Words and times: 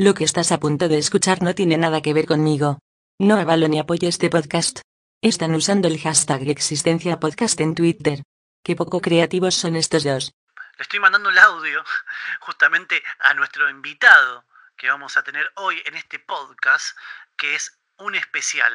Lo 0.00 0.14
que 0.14 0.24
estás 0.24 0.50
a 0.50 0.58
punto 0.58 0.88
de 0.88 0.96
escuchar 0.96 1.42
no 1.42 1.54
tiene 1.54 1.76
nada 1.76 2.00
que 2.00 2.14
ver 2.14 2.24
conmigo. 2.24 2.78
No 3.18 3.36
avalo 3.36 3.68
ni 3.68 3.78
apoyo 3.78 4.08
este 4.08 4.30
podcast. 4.30 4.80
Están 5.20 5.54
usando 5.54 5.88
el 5.88 6.00
hashtag 6.00 6.48
existencia 6.48 7.20
podcast 7.20 7.60
en 7.60 7.74
Twitter. 7.74 8.22
Qué 8.64 8.74
poco 8.76 9.02
creativos 9.02 9.56
son 9.56 9.76
estos 9.76 10.04
dos. 10.04 10.32
Le 10.78 10.84
estoy 10.84 11.00
mandando 11.00 11.28
el 11.28 11.36
audio 11.36 11.84
justamente 12.40 13.02
a 13.20 13.34
nuestro 13.34 13.68
invitado 13.68 14.46
que 14.74 14.88
vamos 14.88 15.18
a 15.18 15.22
tener 15.22 15.44
hoy 15.56 15.76
en 15.84 15.94
este 15.94 16.18
podcast, 16.18 16.96
que 17.36 17.54
es 17.54 17.78
un 17.98 18.14
especial. 18.14 18.72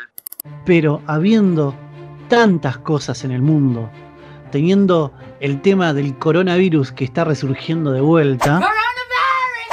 Pero 0.63 1.01
habiendo 1.07 1.75
tantas 2.29 2.77
cosas 2.77 3.23
en 3.23 3.31
el 3.31 3.41
mundo, 3.41 3.91
teniendo 4.51 5.11
el 5.39 5.63
tema 5.63 5.91
del 5.91 6.19
coronavirus 6.19 6.91
que 6.91 7.05
está 7.05 7.23
resurgiendo 7.23 7.91
de 7.93 8.01
vuelta, 8.01 8.61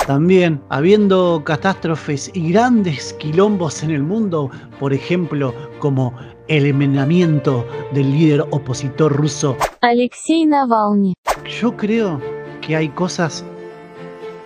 también 0.06 0.60
habiendo 0.68 1.42
catástrofes 1.44 2.30
y 2.34 2.52
grandes 2.52 3.12
quilombos 3.14 3.82
en 3.82 3.90
el 3.90 4.02
mundo, 4.02 4.50
por 4.80 4.92
ejemplo, 4.92 5.54
como 5.78 6.14
el 6.48 6.66
envenenamiento 6.66 7.66
del 7.92 8.10
líder 8.10 8.44
opositor 8.50 9.12
ruso 9.12 9.56
Alexei 9.80 10.44
Navalny. 10.44 11.14
Yo 11.60 11.76
creo 11.76 12.20
que 12.60 12.76
hay 12.76 12.88
cosas 12.90 13.44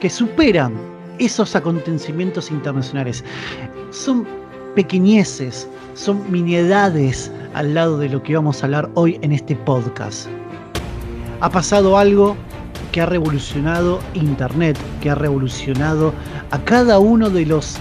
que 0.00 0.10
superan 0.10 0.74
esos 1.18 1.56
acontecimientos 1.56 2.50
internacionales. 2.50 3.24
Son 3.90 4.26
pequeñeces, 4.74 5.68
son 5.94 6.30
miniedades 6.30 7.32
al 7.54 7.72
lado 7.74 7.98
de 7.98 8.10
lo 8.10 8.22
que 8.22 8.34
vamos 8.34 8.62
a 8.62 8.66
hablar 8.66 8.90
hoy 8.94 9.18
en 9.22 9.32
este 9.32 9.56
podcast. 9.56 10.28
Ha 11.40 11.50
pasado 11.50 11.96
algo 11.96 12.36
que 12.96 13.02
ha 13.02 13.04
revolucionado 13.04 14.02
Internet, 14.14 14.78
que 15.02 15.10
ha 15.10 15.14
revolucionado 15.14 16.14
a 16.50 16.58
cada 16.64 16.98
uno 16.98 17.28
de 17.28 17.44
los 17.44 17.76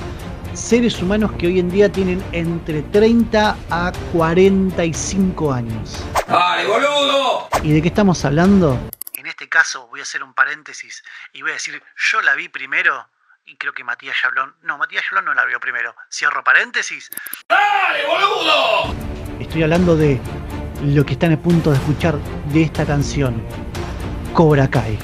seres 0.53 1.01
humanos 1.01 1.31
que 1.39 1.47
hoy 1.47 1.61
en 1.61 1.69
día 1.69 1.89
tienen 1.89 2.21
entre 2.33 2.81
30 2.81 3.55
a 3.69 3.93
45 4.11 5.53
años. 5.53 6.03
¡Dale, 6.27 6.65
boludo! 6.65 7.47
¿Y 7.63 7.71
de 7.71 7.81
qué 7.81 7.87
estamos 7.87 8.25
hablando? 8.25 8.77
En 9.13 9.25
este 9.25 9.47
caso 9.47 9.87
voy 9.87 10.01
a 10.01 10.03
hacer 10.03 10.21
un 10.21 10.33
paréntesis 10.33 11.01
y 11.31 11.43
voy 11.43 11.51
a 11.51 11.53
decir, 11.53 11.81
yo 12.11 12.21
la 12.21 12.35
vi 12.35 12.49
primero 12.49 13.07
y 13.45 13.55
creo 13.55 13.71
que 13.71 13.85
Matías 13.85 14.17
Yablón, 14.21 14.53
no, 14.63 14.77
Matías 14.77 15.05
Yablón 15.09 15.23
no 15.23 15.33
la 15.33 15.45
vio 15.45 15.61
primero. 15.61 15.95
Cierro 16.11 16.43
paréntesis. 16.43 17.09
¡Dale, 17.47 18.05
boludo! 18.05 18.93
Estoy 19.39 19.63
hablando 19.63 19.95
de 19.95 20.19
lo 20.83 21.05
que 21.05 21.13
están 21.13 21.31
a 21.31 21.37
punto 21.37 21.71
de 21.71 21.77
escuchar 21.77 22.17
de 22.51 22.63
esta 22.63 22.85
canción, 22.85 23.41
Cobra 24.35 24.67
Kai. 24.67 24.97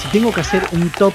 Si 0.00 0.08
tengo 0.08 0.32
que 0.32 0.40
hacer 0.40 0.62
un 0.72 0.88
top 0.88 1.12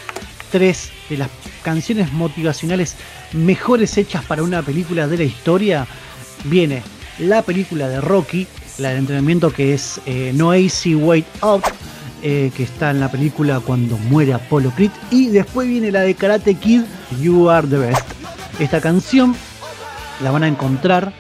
3 0.51 0.91
de 1.09 1.17
las 1.17 1.29
canciones 1.63 2.13
motivacionales 2.13 2.95
mejores 3.33 3.97
hechas 3.97 4.23
para 4.25 4.43
una 4.43 4.61
película 4.61 5.07
de 5.07 5.17
la 5.17 5.23
historia, 5.23 5.87
viene 6.43 6.83
la 7.17 7.41
película 7.41 7.89
de 7.89 8.01
Rocky, 8.01 8.45
la 8.77 8.89
del 8.89 8.99
entrenamiento 8.99 9.51
que 9.51 9.73
es 9.73 9.99
eh, 10.05 10.31
No 10.35 10.53
Easy 10.53 10.93
Wait 10.93 11.25
Up, 11.41 11.63
eh, 12.23 12.51
que 12.55 12.63
está 12.63 12.91
en 12.91 12.99
la 12.99 13.09
película 13.09 13.59
cuando 13.59 13.97
muere 13.97 14.33
Apollo 14.33 14.71
Creed, 14.75 14.91
y 15.11 15.27
después 15.27 15.67
viene 15.67 15.91
la 15.91 16.01
de 16.01 16.15
Karate 16.15 16.55
Kid, 16.55 16.83
You 17.21 17.49
Are 17.49 17.67
the 17.67 17.77
Best. 17.77 18.05
Esta 18.59 18.81
canción 18.81 19.35
la 20.21 20.31
van 20.31 20.43
a 20.43 20.47
encontrar 20.47 21.13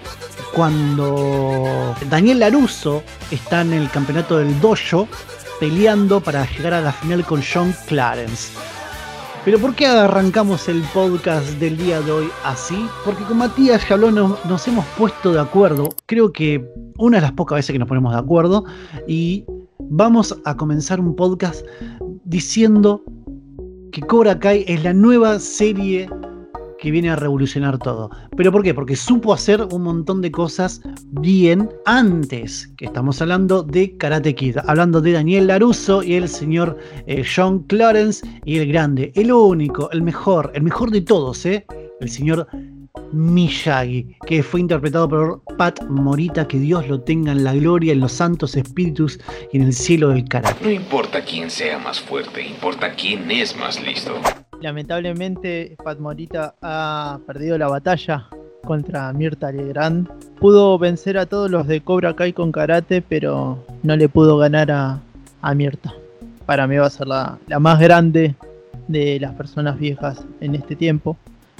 cuando 0.53 1.95
Daniel 2.09 2.39
Laruso 2.39 3.03
está 3.29 3.61
en 3.61 3.73
el 3.73 3.89
campeonato 3.91 4.39
del 4.39 4.59
dojo 4.59 5.07
peleando 5.59 6.19
para 6.19 6.49
llegar 6.49 6.73
a 6.73 6.81
la 6.81 6.91
final 6.91 7.23
con 7.25 7.41
John 7.41 7.75
Clarence. 7.87 8.53
Pero 9.45 9.59
¿por 9.59 9.75
qué 9.75 9.87
arrancamos 9.87 10.67
el 10.67 10.81
podcast 10.93 11.47
del 11.59 11.77
día 11.77 12.01
de 12.01 12.11
hoy 12.11 12.29
así? 12.43 12.87
Porque 13.05 13.23
con 13.23 13.37
Matías 13.37 13.85
Jablón 13.85 14.15
nos, 14.15 14.43
nos 14.45 14.67
hemos 14.67 14.85
puesto 14.97 15.31
de 15.31 15.39
acuerdo, 15.39 15.89
creo 16.05 16.33
que 16.33 16.67
una 16.97 17.17
de 17.17 17.21
las 17.21 17.31
pocas 17.31 17.57
veces 17.57 17.71
que 17.71 17.79
nos 17.79 17.87
ponemos 17.87 18.11
de 18.13 18.19
acuerdo, 18.19 18.65
y 19.07 19.45
vamos 19.89 20.35
a 20.45 20.55
comenzar 20.55 20.99
un 20.99 21.15
podcast 21.15 21.65
diciendo 22.25 23.03
que 23.91 24.01
Cobra 24.01 24.37
Kai 24.39 24.65
es 24.67 24.83
la 24.83 24.93
nueva 24.93 25.39
serie 25.39 26.09
que 26.79 26.91
viene 26.91 27.09
a 27.09 27.15
revolucionar 27.15 27.77
todo. 27.79 28.09
¿Pero 28.35 28.51
por 28.51 28.63
qué? 28.63 28.73
Porque 28.73 28.95
supo 28.95 29.33
hacer 29.33 29.61
un 29.71 29.81
montón 29.81 30.21
de 30.21 30.31
cosas 30.31 30.81
bien 31.11 31.69
antes, 31.85 32.67
que 32.77 32.85
estamos 32.85 33.21
hablando 33.21 33.63
de 33.63 33.97
Karate 33.97 34.35
Kid, 34.35 34.57
hablando 34.67 35.01
de 35.01 35.13
Daniel 35.13 35.47
Laruso 35.47 36.03
y 36.03 36.13
el 36.13 36.29
señor 36.29 36.77
eh, 37.07 37.23
John 37.23 37.63
Clarence 37.63 38.27
y 38.45 38.57
el 38.57 38.67
grande, 38.67 39.11
el 39.15 39.31
único, 39.31 39.89
el 39.91 40.03
mejor, 40.03 40.51
el 40.53 40.63
mejor 40.63 40.91
de 40.91 41.01
todos, 41.01 41.45
¿eh? 41.45 41.65
el 41.99 42.09
señor 42.09 42.47
Miyagi, 43.11 44.15
que 44.25 44.43
fue 44.43 44.59
interpretado 44.59 45.09
por 45.09 45.41
Pat 45.57 45.83
Morita, 45.89 46.47
que 46.47 46.59
Dios 46.59 46.87
lo 46.87 47.01
tenga 47.01 47.31
en 47.31 47.43
la 47.43 47.53
gloria, 47.53 47.93
en 47.93 47.99
los 47.99 48.11
santos 48.11 48.55
espíritus 48.55 49.19
y 49.51 49.57
en 49.57 49.63
el 49.63 49.73
cielo 49.73 50.09
del 50.09 50.27
karate. 50.27 50.63
No 50.63 50.71
importa 50.71 51.21
quién 51.21 51.49
sea 51.49 51.79
más 51.79 51.99
fuerte, 51.99 52.45
importa 52.45 52.93
quién 52.93 53.29
es 53.31 53.55
más 53.57 53.81
listo. 53.81 54.13
Lamentablemente, 54.61 55.75
Pat 55.83 55.99
Morita 55.99 56.55
ha 56.61 57.19
perdido 57.25 57.57
la 57.57 57.67
batalla 57.67 58.27
contra 58.65 59.13
Mirta 59.13 59.51
Legrand. 59.51 60.09
Pudo 60.39 60.77
vencer 60.77 61.17
a 61.17 61.25
todos 61.25 61.49
los 61.49 61.67
de 61.67 61.81
Cobra 61.81 62.15
Kai 62.15 62.33
con 62.33 62.51
karate, 62.51 63.01
pero 63.01 63.63
no 63.83 63.95
le 63.95 64.09
pudo 64.09 64.37
ganar 64.37 64.71
a, 64.71 64.99
a 65.41 65.53
Mirta. 65.53 65.93
Para 66.45 66.67
mí 66.67 66.77
va 66.77 66.87
a 66.87 66.89
ser 66.89 67.07
la, 67.07 67.37
la 67.47 67.59
más 67.59 67.79
grande 67.79 68.35
de 68.87 69.19
las 69.19 69.33
personas 69.33 69.77
viejas 69.79 70.23
en 70.41 70.55
este 70.55 70.75
tiempo. 70.75 71.17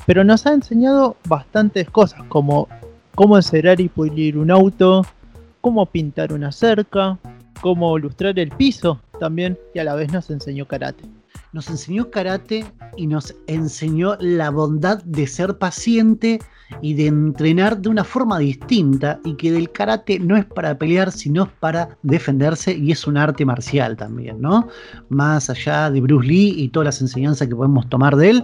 Pero 0.08 0.24
nos 0.24 0.48
ha 0.48 0.54
enseñado 0.54 1.18
bastantes 1.28 1.90
cosas, 1.90 2.24
como 2.30 2.68
cómo 3.14 3.36
encerar 3.36 3.82
y 3.82 3.90
pulir 3.90 4.38
un 4.38 4.50
auto, 4.50 5.06
cómo 5.60 5.86
pintar 5.86 6.32
una 6.32 6.52
cerca, 6.52 7.20
cómo 7.62 8.00
lustrar 8.00 8.40
el 8.40 8.50
piso 8.50 9.02
también, 9.20 9.58
y 9.74 9.80
a 9.80 9.84
la 9.84 9.96
vez 9.96 10.12
nos 10.12 10.30
enseñó 10.30 10.66
karate 10.66 11.04
nos 11.54 11.70
enseñó 11.70 12.10
karate 12.12 12.66
y 12.98 13.08
nos 13.08 13.36
enseñó 13.48 14.16
la 14.20 14.50
bondad 14.50 15.04
de 15.04 15.28
ser 15.28 15.58
paciente 15.58 16.40
y 16.82 16.94
de 16.94 17.08
entrenar 17.08 17.80
de 17.80 17.90
una 17.90 18.04
forma 18.04 18.40
distinta 18.40 19.20
y 19.24 19.36
que 19.36 19.52
del 19.52 19.72
karate 19.72 20.20
no 20.20 20.36
es 20.36 20.46
para 20.46 20.78
pelear, 20.78 21.12
sino 21.12 21.44
es 21.44 21.50
para 21.60 21.98
defenderse 22.04 22.76
y 22.76 22.92
es 22.92 23.08
un 23.08 23.18
arte 23.18 23.46
marcial 23.46 23.96
también, 23.96 24.42
¿no? 24.42 24.68
Más 25.10 25.50
allá 25.50 25.90
de 25.90 26.02
Bruce 26.02 26.28
Lee 26.28 26.54
y 26.58 26.70
todas 26.70 26.86
las 26.86 27.02
enseñanzas 27.02 27.48
que 27.48 27.56
podemos 27.56 27.88
tomar 27.90 28.16
de 28.16 28.30
él, 28.32 28.44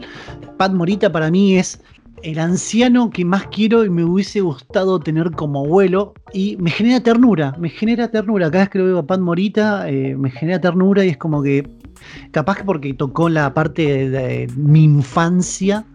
Pat 0.57 0.71
Morita 0.71 1.11
para 1.11 1.29
mí 1.29 1.57
es 1.57 1.81
el 2.23 2.39
anciano 2.39 3.09
que 3.09 3.25
más 3.25 3.47
quiero 3.47 3.83
y 3.83 3.89
me 3.89 4.03
hubiese 4.03 4.39
gustado 4.39 4.99
tener 4.99 5.31
como 5.31 5.65
abuelo 5.65 6.13
y 6.31 6.55
me 6.57 6.71
genera 6.71 7.01
ternura, 7.01 7.53
me 7.59 7.69
genera 7.69 8.09
ternura. 8.09 8.49
Cada 8.49 8.63
vez 8.63 8.69
que 8.69 8.79
lo 8.79 8.85
veo 8.85 8.99
a 8.99 9.05
Pat 9.05 9.19
Morita 9.19 9.89
eh, 9.89 10.15
me 10.15 10.31
genera 10.31 10.59
ternura 10.59 11.03
y 11.03 11.09
es 11.09 11.17
como 11.17 11.43
que 11.43 11.69
capaz 12.31 12.57
que 12.57 12.63
porque 12.63 12.93
tocó 12.93 13.29
la 13.29 13.53
parte 13.53 14.09
de, 14.09 14.51
mi 14.55 14.83
infancia, 14.83 15.85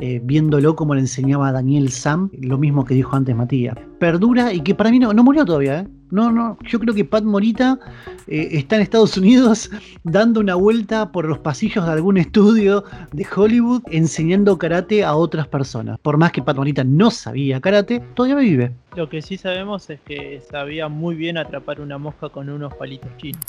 eh, 0.00 0.20
viéndolo 0.22 0.74
como 0.76 0.94
le 0.94 1.00
enseñaba 1.00 1.52
Daniel 1.52 1.90
Sam, 1.90 2.30
lo 2.40 2.58
mismo 2.58 2.84
que 2.84 2.94
dijo 2.94 3.16
antes 3.16 3.36
Matías. 3.36 3.76
Perdura 3.98 4.52
y 4.52 4.60
que 4.60 4.74
para 4.74 4.90
mí 4.90 4.98
no, 4.98 5.12
no 5.12 5.22
murió 5.22 5.44
todavía, 5.44 5.80
¿eh? 5.80 5.88
No, 6.12 6.30
no, 6.30 6.58
yo 6.68 6.78
creo 6.78 6.94
que 6.94 7.06
Pat 7.06 7.24
Morita 7.24 7.78
eh, 8.26 8.48
está 8.52 8.76
en 8.76 8.82
Estados 8.82 9.16
Unidos 9.16 9.70
dando 10.04 10.40
una 10.40 10.56
vuelta 10.56 11.10
por 11.10 11.24
los 11.24 11.38
pasillos 11.38 11.86
de 11.86 11.92
algún 11.92 12.18
estudio 12.18 12.84
de 13.12 13.26
Hollywood 13.34 13.80
enseñando 13.90 14.58
karate 14.58 15.04
a 15.04 15.14
otras 15.14 15.48
personas. 15.48 15.98
Por 16.00 16.18
más 16.18 16.32
que 16.32 16.42
Pat 16.42 16.58
Morita 16.58 16.84
no 16.84 17.10
sabía 17.10 17.62
karate, 17.62 18.00
todavía 18.12 18.36
vive. 18.36 18.72
Lo 18.94 19.08
que 19.08 19.22
sí 19.22 19.38
sabemos 19.38 19.88
es 19.88 20.00
que 20.00 20.42
sabía 20.50 20.88
muy 20.88 21.14
bien 21.14 21.38
atrapar 21.38 21.80
una 21.80 21.96
mosca 21.96 22.28
con 22.28 22.50
unos 22.50 22.74
palitos 22.74 23.10
chinos. 23.16 23.46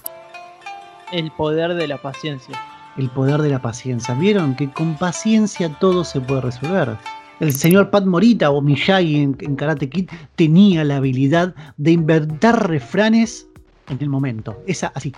El 1.13 1.29
poder 1.29 1.75
de 1.75 1.87
la 1.87 1.99
paciencia. 1.99 2.59
El 2.97 3.07
poder 3.07 3.39
de 3.43 3.49
la 3.51 3.61
paciencia. 3.61 4.15
¿Vieron 4.15 4.55
que 4.55 4.71
con 4.71 4.95
paciencia 4.97 5.69
todo 5.79 6.03
se 6.03 6.19
puede 6.19 6.41
resolver? 6.41 6.97
El 7.39 7.51
señor 7.51 7.91
Pat 7.91 8.05
Morita 8.05 8.49
o 8.49 8.61
Miyagi 8.61 9.17
en, 9.17 9.37
en 9.41 9.55
Karate 9.55 9.87
Kid 9.91 10.09
tenía 10.35 10.83
la 10.83 10.97
habilidad 10.97 11.53
de 11.77 11.91
inventar 11.91 12.67
refranes 12.67 13.47
en 13.89 13.99
el 14.01 14.09
momento. 14.09 14.57
Esa 14.65 14.87
así. 14.95 15.13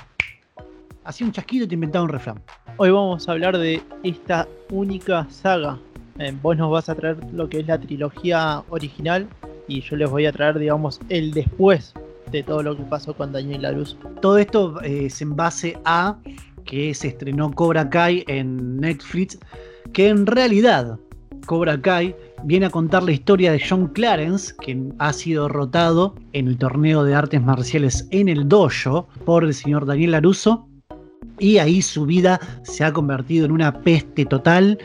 Hacía 1.06 1.28
un 1.28 1.32
chasquido 1.32 1.64
y 1.64 1.70
te 1.70 1.76
inventaba 1.76 2.04
un 2.04 2.10
refrán. 2.10 2.42
Hoy 2.76 2.92
vamos 2.92 3.30
a 3.30 3.32
hablar 3.32 3.58
de 3.58 3.82
esta 4.04 4.50
única 4.72 5.26
saga. 5.30 5.80
Eh, 6.20 6.38
vos 6.42 6.58
nos 6.58 6.72
vas 6.72 6.90
a 6.90 6.96
traer 6.96 7.16
lo 7.32 7.48
que 7.48 7.62
es 7.62 7.68
la 7.68 7.80
trilogía 7.80 8.66
original 8.68 9.30
y 9.70 9.80
yo 9.80 9.96
les 9.96 10.10
voy 10.10 10.26
a 10.26 10.34
traer, 10.34 10.60
digamos, 10.60 11.00
el 11.08 11.32
después 11.32 11.94
de 12.32 12.44
todo 12.44 12.64
lo 12.64 12.76
que 12.76 12.84
pasó 12.84 13.14
con 13.14 13.32
Daniel 13.32 13.62
LaRusso. 13.64 13.98
Todo 14.22 14.38
esto 14.38 14.82
eh, 14.82 15.06
es 15.06 15.22
en 15.22 15.36
base 15.36 15.78
a 15.86 16.18
que 16.66 16.94
se 16.94 17.10
estrenó 17.10 17.52
Cobra 17.52 17.90
Kai 17.90 18.24
en 18.28 18.78
Netflix, 18.78 19.38
que 19.94 20.10
en 20.10 20.26
realidad 20.26 21.00
Cobra 21.46 21.80
Kai 21.80 22.16
viene 22.44 22.66
a 22.66 22.70
contar 22.70 23.04
la 23.04 23.12
historia 23.12 23.52
de 23.52 23.62
John 23.68 23.88
Clarence, 23.88 24.56
quien 24.58 24.94
ha 25.00 25.14
sido 25.14 25.48
derrotado 25.48 26.16
en 26.34 26.48
el 26.48 26.58
torneo 26.58 27.04
de 27.04 27.16
artes 27.16 27.42
marciales 27.42 28.08
en 28.12 28.30
el 28.30 28.48
dojo 28.48 29.08
por 29.26 29.44
el 29.44 29.54
señor 29.54 29.86
Daniel 29.86 30.12
Laruso. 30.12 30.68
Y 31.38 31.58
ahí 31.58 31.82
su 31.82 32.06
vida 32.06 32.40
se 32.64 32.84
ha 32.84 32.94
convertido 32.94 33.46
en 33.46 33.52
una 33.52 33.82
peste 33.82 34.26
total, 34.26 34.78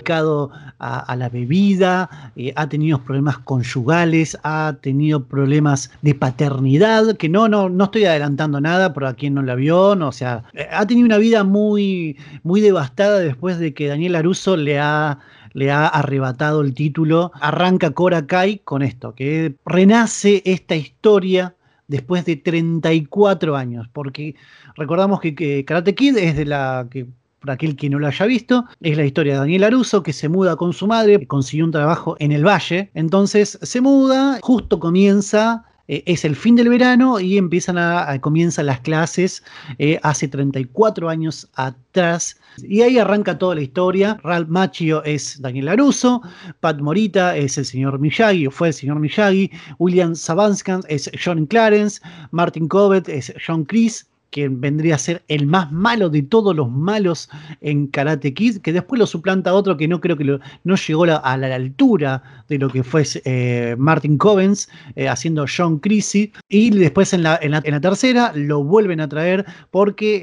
a, 0.81 1.15
la 1.17 1.29
bebida, 1.29 2.33
eh, 2.37 2.53
ha 2.57 2.69
tenido 2.69 3.03
problemas 3.03 3.39
conyugales, 3.39 4.39
ha 4.43 4.77
tenido 4.81 5.25
problemas 5.25 5.91
de 6.03 6.15
paternidad, 6.15 7.17
que 7.17 7.29
no, 7.29 7.49
no, 7.49 7.69
no 7.69 7.85
estoy 7.85 8.07
adelantando 8.07 8.61
nada 8.61 8.93
por 8.93 9.05
a 9.05 9.15
quien 9.15 9.35
no 9.35 9.43
la 9.43 9.55
vio, 9.55 9.95
no, 9.95 10.09
o 10.09 10.13
sea, 10.13 10.45
eh, 10.55 10.67
ha 10.71 10.87
tenido 10.87 11.07
una 11.07 11.19
vida 11.19 11.45
muy, 11.45 12.17
muy 12.43 12.61
devastada 12.61 13.19
después 13.19 13.59
de 13.59 13.75
que 13.75 13.89
Daniel 13.89 14.13
Laruso 14.13 14.57
le 14.57 14.79
ha 14.79 15.19
le 15.53 15.71
ha 15.73 15.89
arrebatado 15.89 16.61
el 16.61 16.75
título. 16.75 17.33
Arranca 17.41 17.91
Cora 17.91 18.25
Kai 18.27 18.61
con 18.61 18.83
esto, 18.83 19.17
que 19.17 19.57
renace 19.67 20.43
esta 20.45 20.77
historia 20.77 21.57
después 21.89 22.25
de 22.25 22.37
34 22.37 23.57
años, 23.57 23.89
porque 23.93 24.37
recordamos 24.77 25.21
que, 25.21 25.35
que 25.35 25.65
Karate 25.65 25.95
Kid 25.97 26.17
es 26.19 26.37
de 26.37 26.47
la 26.47 26.87
que 26.89 27.09
para 27.41 27.55
aquel 27.55 27.77
que 27.77 27.91
no 27.91 27.99
lo 27.99 28.07
haya 28.07 28.27
visto, 28.27 28.65
es 28.81 28.97
la 28.97 29.05
historia 29.05 29.35
de 29.35 29.39
Daniel 29.41 29.65
Aruso 29.65 30.03
que 30.03 30.13
se 30.13 30.29
muda 30.29 30.57
con 30.57 30.73
su 30.73 30.87
madre, 30.87 31.27
consiguió 31.27 31.65
un 31.65 31.73
trabajo 31.73 32.17
en 32.19 32.33
el 32.33 32.47
valle, 32.47 32.91
entonces 32.95 33.59
se 33.63 33.81
muda, 33.81 34.39
justo 34.43 34.79
comienza 34.79 35.65
eh, 35.91 36.05
es 36.07 36.25
el 36.25 36.37
fin 36.37 36.55
del 36.55 36.69
verano 36.69 37.19
y 37.19 37.37
a, 37.37 38.19
comienzan 38.21 38.67
las 38.67 38.81
clases 38.81 39.43
eh, 39.81 39.99
hace 40.05 40.29
34 40.29 41.09
años 41.09 41.49
atrás. 41.57 42.37
Y 42.59 42.83
ahí 42.83 42.97
arranca 42.97 43.37
toda 43.37 43.57
la 43.57 43.63
historia. 43.63 44.17
Ralph 44.23 44.49
Macchio 44.49 45.03
es 45.03 45.43
Daniel 45.43 45.65
Laruso, 45.65 46.23
Pat 46.61 46.79
Morita 46.79 47.37
es 47.37 47.59
el 47.59 47.65
señor 47.65 47.99
Miyagi, 47.99 48.47
o 48.47 48.53
fue 48.53 48.69
el 48.69 48.75
señor 48.75 49.01
Miyagi, 49.01 49.51
William 49.81 50.15
Sabanskan 50.15 50.83
es 50.89 51.11
John 51.25 51.45
Clarence, 51.47 52.01
Martin 52.31 52.69
Cobbett 52.69 53.09
es 53.09 53.35
John 53.45 53.65
Chris, 53.65 54.07
quien 54.31 54.61
vendría 54.61 54.95
a 54.95 54.99
ser 54.99 55.23
el 55.29 55.47
más 55.47 55.71
malo 55.73 56.09
de 56.09 56.23
todos 56.23 56.55
los 56.55 56.71
malos 56.71 57.29
en 57.61 57.87
Karate 57.89 58.33
Kid, 58.33 58.59
que 58.59 58.73
después 58.73 58.99
lo 58.99 59.07
suplanta 59.07 59.53
otro 59.55 59.77
que 59.77 59.89
no 59.89 60.01
creo 60.01 60.17
que 60.17 60.25
lo- 60.25 60.41
no 60.65 60.77
llegó 60.77 61.05
a 61.05 61.37
la 61.37 61.55
altura 61.55 62.45
de 62.49 62.59
lo 62.59 62.69
que 62.69 62.83
fue 62.83 63.05
eh, 63.25 63.75
Martin 63.79 64.19
Covens 64.19 64.69
eh, 64.95 65.09
haciendo 65.09 65.47
John 65.55 65.79
Creasy. 65.79 66.33
Y 66.49 66.71
después 66.71 67.13
en 67.13 67.23
la, 67.25 67.39
en, 67.43 67.51
la, 67.53 67.61
en 67.65 67.73
la 67.73 67.81
tercera 67.81 68.33
lo 68.35 68.63
vuelven 68.63 69.01
a 69.01 69.09
traer 69.09 69.45
porque 69.71 70.23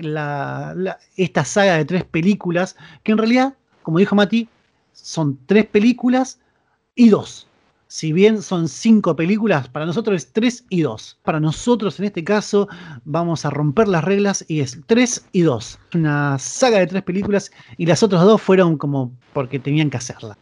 esta 1.18 1.44
saga 1.46 1.76
de 1.78 1.86
tres 1.86 2.04
películas, 2.04 2.76
que 3.04 3.12
en 3.12 3.18
realidad, 3.18 3.56
como 3.84 4.00
dijo 4.00 4.16
Mati, 4.16 4.48
son 4.94 5.38
tres 5.46 5.66
películas 5.66 6.40
y 6.96 7.10
dos. 7.10 7.47
Si 7.90 8.12
bien 8.12 8.42
son 8.42 8.68
cinco 8.68 9.16
películas, 9.16 9.70
para 9.70 9.86
nosotros 9.86 10.18
es 10.18 10.34
tres 10.34 10.66
y 10.70 10.82
dos. 10.82 11.18
Para 11.24 11.40
nosotros, 11.40 12.00
en 12.00 12.06
este 12.06 12.24
caso, 12.24 12.68
vamos 13.06 13.46
a 13.46 13.50
romper 13.50 13.88
las 13.88 14.04
reglas 14.04 14.44
y 14.50 14.60
es 14.60 14.82
tres 14.88 15.26
y 15.32 15.42
dos. 15.42 15.80
Una 15.94 16.38
saga 16.38 16.80
de 16.80 16.88
tres 16.88 17.04
películas 17.04 17.50
y 17.78 17.86
las 17.86 18.04
otras 18.04 18.24
dos 18.24 18.42
fueron 18.42 18.78
como 18.78 19.12
porque 19.32 19.58
tenían 19.58 19.90
que 19.90 19.98
hacerla. 19.98 20.38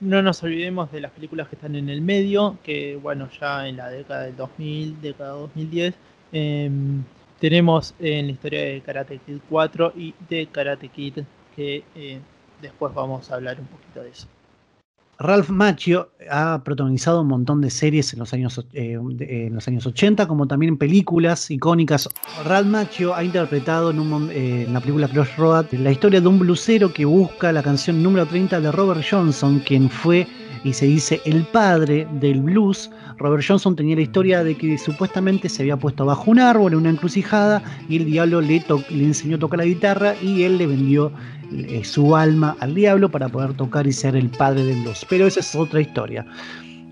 No 0.00 0.22
nos 0.22 0.42
olvidemos 0.42 0.92
de 0.92 1.00
las 1.00 1.10
películas 1.12 1.48
que 1.48 1.56
están 1.56 1.74
en 1.74 1.88
el 1.88 2.02
medio, 2.02 2.58
que 2.62 2.96
bueno, 2.96 3.30
ya 3.40 3.66
en 3.66 3.78
la 3.78 3.88
década 3.88 4.24
del 4.24 4.36
2000, 4.36 5.00
década 5.00 5.30
2010, 5.30 5.94
em, 6.32 7.02
tenemos 7.40 7.94
en 7.98 8.26
la 8.26 8.32
historia 8.32 8.60
de 8.60 8.80
Karate 8.82 9.18
Kid 9.18 9.38
4 9.48 9.94
y 9.96 10.14
de 10.28 10.46
Karate 10.48 10.88
Kid, 10.88 11.20
que 11.56 11.82
eh, 11.94 12.20
después 12.60 12.92
vamos 12.94 13.30
a 13.30 13.36
hablar 13.36 13.58
un 13.58 13.66
poquito 13.66 14.02
de 14.02 14.10
eso. 14.10 14.28
Ralph 15.20 15.50
Macchio 15.50 16.12
ha 16.30 16.62
protagonizado 16.62 17.22
un 17.22 17.28
montón 17.28 17.60
de 17.60 17.70
series 17.70 18.12
en 18.12 18.20
los 18.20 18.32
años, 18.32 18.64
eh, 18.72 18.96
en 19.02 19.52
los 19.52 19.66
años 19.66 19.84
80, 19.84 20.28
como 20.28 20.46
también 20.46 20.74
en 20.74 20.78
películas 20.78 21.50
icónicas. 21.50 22.08
Ralph 22.44 22.68
Macchio 22.68 23.16
ha 23.16 23.24
interpretado 23.24 23.90
en, 23.90 23.98
un 23.98 24.30
eh, 24.30 24.64
en 24.66 24.72
la 24.72 24.80
película 24.80 25.08
Crossroad 25.08 25.72
la 25.72 25.90
historia 25.90 26.20
de 26.20 26.28
un 26.28 26.38
blusero 26.38 26.92
que 26.92 27.04
busca 27.04 27.52
la 27.52 27.64
canción 27.64 28.00
número 28.00 28.26
30 28.26 28.60
de 28.60 28.70
Robert 28.70 29.04
Johnson, 29.08 29.60
quien 29.66 29.90
fue 29.90 30.24
y 30.62 30.72
se 30.72 30.86
dice 30.86 31.20
el 31.24 31.42
padre 31.46 32.06
del 32.20 32.40
blues. 32.40 32.88
Robert 33.16 33.44
Johnson 33.46 33.74
tenía 33.74 33.96
la 33.96 34.02
historia 34.02 34.44
de 34.44 34.56
que 34.56 34.78
supuestamente 34.78 35.48
se 35.48 35.62
había 35.62 35.76
puesto 35.76 36.04
bajo 36.04 36.30
un 36.30 36.38
árbol 36.38 36.72
en 36.72 36.78
una 36.78 36.90
encrucijada 36.90 37.60
y 37.88 37.96
el 37.96 38.04
diablo 38.04 38.40
le, 38.40 38.64
le 38.90 39.04
enseñó 39.04 39.34
a 39.34 39.40
tocar 39.40 39.58
la 39.58 39.64
guitarra 39.64 40.14
y 40.22 40.44
él 40.44 40.58
le 40.58 40.68
vendió 40.68 41.12
eh, 41.52 41.82
su 41.84 42.16
alma 42.16 42.56
al 42.60 42.74
diablo 42.74 43.10
para 43.10 43.28
poder 43.28 43.54
tocar 43.54 43.86
y 43.86 43.92
ser 43.92 44.16
el 44.16 44.28
padre 44.30 44.64
del 44.64 44.82
blues. 44.82 45.06
Pero 45.08 45.26
esa 45.26 45.40
es 45.40 45.54
otra 45.54 45.80
historia. 45.80 46.26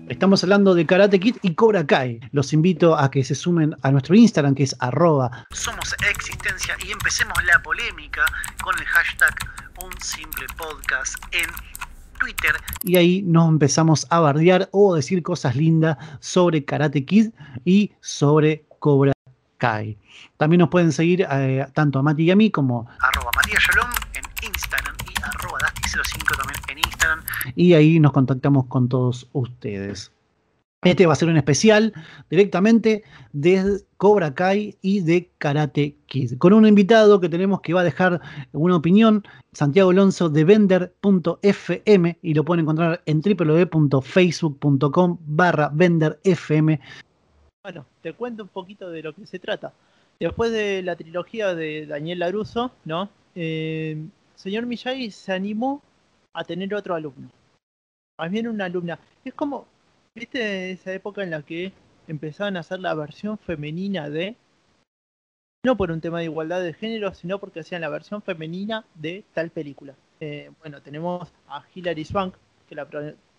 Estamos 0.09 0.41
hablando 0.41 0.73
de 0.73 0.85
Karate 0.85 1.19
Kid 1.19 1.35
y 1.41 1.53
Cobra 1.53 1.85
Kai. 1.85 2.21
Los 2.31 2.53
invito 2.53 2.97
a 2.97 3.11
que 3.11 3.25
se 3.25 3.35
sumen 3.35 3.75
a 3.81 3.91
nuestro 3.91 4.15
Instagram 4.15 4.55
que 4.55 4.63
es 4.63 4.75
arroba 4.79 5.45
Somos 5.51 5.93
Existencia 6.09 6.77
y 6.85 6.91
empecemos 6.91 7.37
la 7.43 7.61
polémica 7.61 8.23
con 8.63 8.77
el 8.79 8.85
hashtag 8.85 9.35
Un 9.83 9.91
Simple 10.01 10.47
Podcast 10.57 11.17
en 11.33 11.49
Twitter. 12.19 12.55
y 12.83 12.95
ahí 12.95 13.21
nos 13.21 13.49
empezamos 13.49 14.07
a 14.09 14.19
bardear 14.21 14.69
o 14.71 14.95
decir 14.95 15.21
cosas 15.21 15.55
lindas 15.55 15.97
sobre 16.19 16.63
Karate 16.63 17.05
Kid 17.05 17.31
y 17.65 17.91
sobre 17.99 18.63
Cobra 18.79 19.11
Kai. 19.57 19.97
También 20.37 20.59
nos 20.59 20.69
pueden 20.69 20.91
seguir 20.91 21.27
eh, 21.29 21.67
tanto 21.73 21.99
a 21.99 22.03
Mati 22.03 22.23
y 22.23 22.31
a 22.31 22.35
mí 22.35 22.49
como 22.49 22.87
arroba 23.01 23.31
Matías 23.35 23.63
Shalom 23.63 23.89
en 24.13 24.23
Instagram 24.47 24.95
y 25.05 25.21
arroba 25.21 25.59
Dusty05 25.59 26.37
también 26.37 26.61
en 26.69 26.77
Instagram. 26.77 27.23
Y 27.57 27.73
ahí 27.73 27.99
nos 27.99 28.11
contactamos 28.11 28.67
con 28.67 28.87
todos 28.87 29.27
ustedes. 29.33 30.11
Este 30.83 31.07
va 31.07 31.13
a 31.13 31.15
ser 31.15 31.27
un 31.27 31.37
especial 31.37 31.91
directamente 32.29 33.03
de 33.33 33.81
Cobra 33.97 34.35
Kai 34.35 34.77
y 34.83 35.01
de 35.01 35.31
Karate 35.39 35.95
Kid, 36.05 36.37
con 36.37 36.53
un 36.53 36.67
invitado 36.67 37.19
que 37.19 37.29
tenemos 37.29 37.61
que 37.61 37.73
va 37.73 37.81
a 37.81 37.83
dejar 37.83 38.21
una 38.51 38.75
opinión, 38.75 39.23
Santiago 39.53 39.89
Alonso 39.89 40.29
de 40.29 40.43
Vender.fm 40.43 42.17
y 42.21 42.33
lo 42.35 42.45
pueden 42.45 42.61
encontrar 42.61 43.01
en 43.07 43.21
www.facebook.com 43.21 45.17
barra 45.25 45.71
VenderFM. 45.73 46.79
Bueno, 47.63 47.87
te 48.03 48.13
cuento 48.13 48.43
un 48.43 48.49
poquito 48.49 48.91
de 48.91 49.01
lo 49.01 49.13
que 49.13 49.25
se 49.25 49.39
trata. 49.39 49.73
Después 50.19 50.51
de 50.51 50.83
la 50.83 50.95
trilogía 50.95 51.55
de 51.55 51.87
Daniel 51.87 52.19
Laruso, 52.19 52.71
¿no? 52.85 53.09
Eh, 53.33 53.97
señor 54.35 54.67
Miyagi 54.67 55.09
se 55.09 55.33
animó 55.33 55.81
a 56.33 56.43
tener 56.43 56.75
otro 56.75 56.93
alumno. 56.93 57.29
Más 58.17 58.31
bien 58.31 58.47
una 58.47 58.65
alumna. 58.65 58.99
Es 59.23 59.33
como, 59.33 59.67
¿viste 60.15 60.71
esa 60.71 60.91
época 60.91 61.21
en 61.21 61.29
la 61.29 61.43
que 61.43 61.71
empezaban 62.07 62.57
a 62.57 62.61
hacer 62.61 62.79
la 62.79 62.95
versión 62.95 63.37
femenina 63.37 64.09
de... 64.09 64.35
No 65.63 65.77
por 65.77 65.91
un 65.91 66.01
tema 66.01 66.19
de 66.19 66.25
igualdad 66.25 66.61
de 66.61 66.73
género, 66.73 67.13
sino 67.13 67.39
porque 67.39 67.59
hacían 67.59 67.81
la 67.81 67.89
versión 67.89 68.21
femenina 68.21 68.85
de 68.95 69.23
tal 69.33 69.51
película. 69.51 69.93
Eh, 70.19 70.49
bueno, 70.59 70.81
tenemos 70.81 71.31
a 71.47 71.63
Hilary 71.75 72.05
Swank, 72.05 72.35
que, 72.67 72.75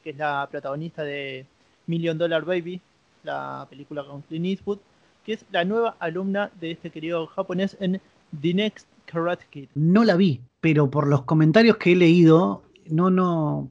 es 0.05 0.17
la 0.17 0.49
protagonista 0.49 1.03
de 1.03 1.47
Million 1.87 2.19
Dollar 2.19 2.45
Baby, 2.45 2.81
la 3.25 3.67
película 3.69 4.05
con 4.05 4.23
Clint 4.23 4.47
Eastwood, 4.47 4.79
que 5.25 5.33
es 5.35 5.45
la 5.51 5.65
nueva 5.65 5.97
alumna 5.99 6.53
de 6.61 6.73
este 6.73 6.91
querido 6.91 7.27
japonés 7.27 7.77
en 7.81 8.01
The 8.41 8.55
Next 8.55 8.87
Karate 9.07 9.47
Kid. 9.51 9.69
No 9.75 10.05
la 10.05 10.17
vi, 10.17 10.41
pero 10.61 10.91
por 10.91 11.09
los 11.09 11.23
comentarios 11.23 11.79
que 11.79 11.93
he 11.93 11.97
leído, 11.97 12.63
no, 12.87 13.11
no, 13.11 13.71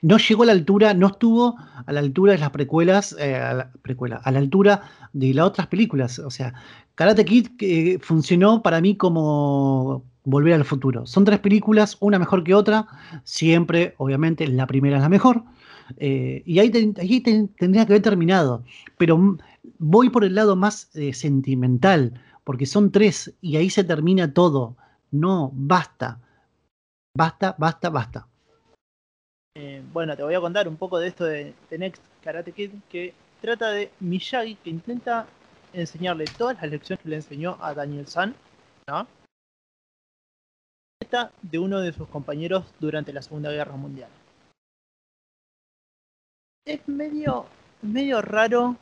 no 0.00 0.16
llegó 0.18 0.42
a 0.42 0.46
la 0.46 0.52
altura, 0.52 0.94
no 0.94 1.08
estuvo 1.08 1.56
a 1.86 1.92
la 1.92 2.00
altura 2.00 2.32
de 2.32 2.38
las 2.38 2.50
precuelas, 2.50 3.14
eh, 3.18 3.36
a 3.36 3.54
la 3.54 3.70
precuela, 3.82 4.16
a 4.24 4.30
la 4.32 4.38
altura 4.38 4.82
de 5.12 5.34
las 5.34 5.46
otras 5.46 5.66
películas. 5.68 6.18
O 6.18 6.30
sea, 6.30 6.54
Karate 6.94 7.24
Kid 7.24 7.48
funcionó 8.00 8.62
para 8.62 8.80
mí 8.80 8.96
como 8.96 10.04
Volver 10.24 10.54
al 10.54 10.64
futuro. 10.64 11.04
Son 11.04 11.24
tres 11.24 11.40
películas, 11.40 11.96
una 12.00 12.16
mejor 12.18 12.44
que 12.44 12.54
otra, 12.54 12.86
siempre, 13.24 13.94
obviamente, 13.98 14.46
la 14.46 14.68
primera 14.68 14.96
es 14.96 15.02
la 15.02 15.08
mejor. 15.08 15.42
eh, 15.96 16.42
y 16.46 16.58
ahí, 16.60 16.70
ahí 16.98 17.20
ten- 17.20 17.48
tendría 17.58 17.84
que 17.86 17.92
haber 17.94 18.02
terminado. 18.02 18.62
Pero 18.98 19.36
voy 19.78 20.10
por 20.10 20.24
el 20.24 20.34
lado 20.36 20.54
más 20.56 20.90
eh, 20.94 21.12
sentimental, 21.12 22.20
porque 22.44 22.66
son 22.66 22.92
tres 22.92 23.34
y 23.40 23.56
ahí 23.56 23.68
se 23.70 23.82
termina 23.84 24.32
todo. 24.32 24.76
No, 25.10 25.50
basta. 25.54 26.20
Basta, 27.14 27.56
basta, 27.58 27.90
basta. 27.90 28.28
Eh, 29.54 29.82
bueno, 29.92 30.16
te 30.16 30.22
voy 30.22 30.34
a 30.34 30.40
contar 30.40 30.66
un 30.66 30.76
poco 30.76 30.98
de 30.98 31.08
esto 31.08 31.24
de 31.24 31.54
The 31.68 31.78
Next 31.78 32.02
Karate 32.22 32.52
Kid, 32.52 32.70
que 32.88 33.12
trata 33.40 33.70
de 33.70 33.90
Miyagi 34.00 34.54
que 34.56 34.70
intenta 34.70 35.26
enseñarle 35.74 36.24
todas 36.38 36.56
las 36.56 36.70
lecciones 36.70 37.02
que 37.02 37.10
le 37.10 37.16
enseñó 37.16 37.58
a 37.60 37.74
Daniel 37.74 38.06
San, 38.06 38.34
¿no? 38.88 39.06
De 41.42 41.58
uno 41.58 41.80
de 41.80 41.92
sus 41.92 42.08
compañeros 42.08 42.64
durante 42.80 43.12
la 43.12 43.20
Segunda 43.20 43.50
Guerra 43.50 43.76
Mundial. 43.76 44.08
Es 46.64 46.88
medio, 46.88 47.44
medio 47.82 48.22
raro 48.22 48.76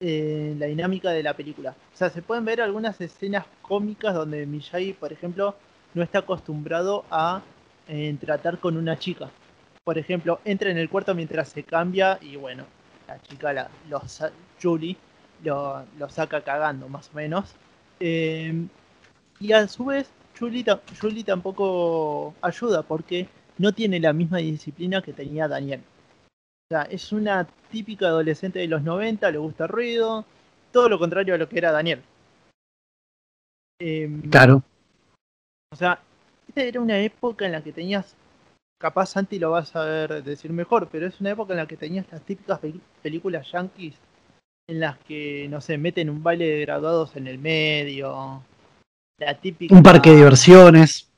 eh, 0.00 0.54
la 0.58 0.66
dinámica 0.66 1.10
de 1.12 1.22
la 1.22 1.34
película. 1.34 1.74
O 1.94 1.96
sea, 1.96 2.10
se 2.10 2.20
pueden 2.20 2.44
ver 2.44 2.60
algunas 2.60 3.00
escenas 3.00 3.46
cómicas 3.62 4.14
donde 4.14 4.44
Miyagi, 4.44 4.92
por 4.92 5.12
ejemplo, 5.12 5.56
no 5.94 6.02
está 6.02 6.18
acostumbrado 6.18 7.06
a 7.10 7.42
eh, 7.88 8.14
tratar 8.20 8.58
con 8.58 8.76
una 8.76 8.98
chica. 8.98 9.30
Por 9.84 9.98
ejemplo, 9.98 10.40
entra 10.44 10.70
en 10.70 10.78
el 10.78 10.88
cuarto 10.88 11.14
mientras 11.14 11.48
se 11.48 11.62
cambia 11.64 12.18
y 12.20 12.36
bueno, 12.36 12.64
la 13.08 13.20
chica, 13.22 13.52
la, 13.52 13.68
lo 13.88 14.00
sa- 14.08 14.30
Julie, 14.62 14.96
lo, 15.42 15.84
lo 15.98 16.08
saca 16.08 16.40
cagando 16.42 16.88
más 16.88 17.10
o 17.10 17.14
menos. 17.16 17.54
Eh, 18.00 18.66
y 19.40 19.52
a 19.52 19.66
su 19.66 19.86
vez, 19.86 20.08
Julie, 20.38 20.64
Julie 21.00 21.24
tampoco 21.24 22.34
ayuda 22.42 22.82
porque 22.82 23.28
no 23.58 23.72
tiene 23.72 23.98
la 24.00 24.12
misma 24.12 24.38
disciplina 24.38 25.02
que 25.02 25.12
tenía 25.12 25.48
Daniel. 25.48 25.80
O 26.70 26.74
sea, 26.74 26.82
es 26.84 27.12
una 27.12 27.46
típica 27.70 28.06
adolescente 28.06 28.60
de 28.60 28.68
los 28.68 28.82
90, 28.82 29.30
le 29.30 29.38
gusta 29.38 29.64
el 29.64 29.70
ruido, 29.70 30.24
todo 30.70 30.88
lo 30.88 30.98
contrario 30.98 31.34
a 31.34 31.38
lo 31.38 31.48
que 31.48 31.58
era 31.58 31.72
Daniel. 31.72 32.02
Em, 33.80 34.22
Claro. 34.30 34.62
o 35.72 35.76
sea, 35.76 36.00
esta 36.48 36.62
era 36.62 36.80
una 36.80 36.98
época 37.00 37.44
en 37.46 37.52
la 37.52 37.62
que 37.62 37.72
tenías, 37.72 38.14
capaz 38.82 39.06
Santi 39.06 39.38
lo 39.38 39.50
vas 39.52 39.74
a 39.76 39.84
ver 39.84 40.22
decir 40.22 40.52
mejor, 40.52 40.88
pero 40.92 41.06
es 41.06 41.18
una 41.20 41.30
época 41.30 41.54
en 41.54 41.58
la 41.58 41.66
que 41.66 41.76
tenías 41.78 42.04
las 42.12 42.20
típicas 42.22 42.58
pe- 42.58 42.74
películas 43.00 43.50
yankees 43.50 43.94
en 44.68 44.80
las 44.80 44.98
que, 44.98 45.46
no 45.48 45.60
sé, 45.60 45.78
meten 45.78 46.10
un 46.10 46.22
baile 46.22 46.46
de 46.46 46.60
graduados 46.62 47.16
en 47.16 47.26
el 47.28 47.38
medio. 47.38 48.42
La 49.18 49.38
típica, 49.38 49.74
Un 49.74 49.82
parque 49.82 50.10
de 50.10 50.16
diversiones. 50.16 51.08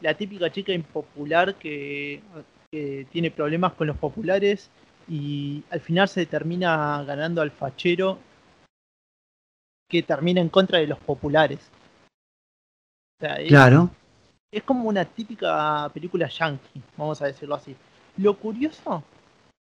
La 0.00 0.14
típica 0.14 0.50
chica 0.50 0.72
impopular 0.72 1.54
que, 1.56 2.20
que 2.70 3.06
tiene 3.10 3.30
problemas 3.30 3.72
con 3.74 3.86
los 3.88 3.96
populares 3.96 4.70
y 5.08 5.62
al 5.70 5.80
final 5.80 6.08
se 6.08 6.24
termina 6.26 7.02
ganando 7.04 7.42
al 7.42 7.50
fachero 7.50 8.18
que 9.88 10.02
termina 10.02 10.40
en 10.40 10.48
contra 10.48 10.78
de 10.78 10.86
los 10.86 10.98
populares. 10.98 11.58
O 13.18 13.24
sea, 13.26 13.34
es- 13.40 13.48
Claro. 13.48 13.90
Es 14.52 14.62
como 14.62 14.88
una 14.88 15.04
típica 15.04 15.88
película 15.94 16.28
yankee, 16.28 16.82
vamos 16.96 17.22
a 17.22 17.26
decirlo 17.26 17.54
así. 17.54 17.76
Lo 18.16 18.36
curioso, 18.36 19.02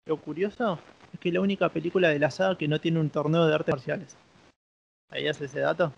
lo 0.06 0.16
curioso 0.16 0.78
es 1.12 1.20
que 1.20 1.28
es 1.28 1.34
la 1.34 1.40
única 1.40 1.68
película 1.68 2.08
de 2.08 2.18
la 2.18 2.30
saga 2.30 2.56
que 2.56 2.68
no 2.68 2.80
tiene 2.80 3.00
un 3.00 3.10
torneo 3.10 3.46
de 3.46 3.54
artes 3.54 3.74
marciales. 3.74 4.16
¿Sabías 5.10 5.40
ese 5.40 5.60
dato? 5.60 5.92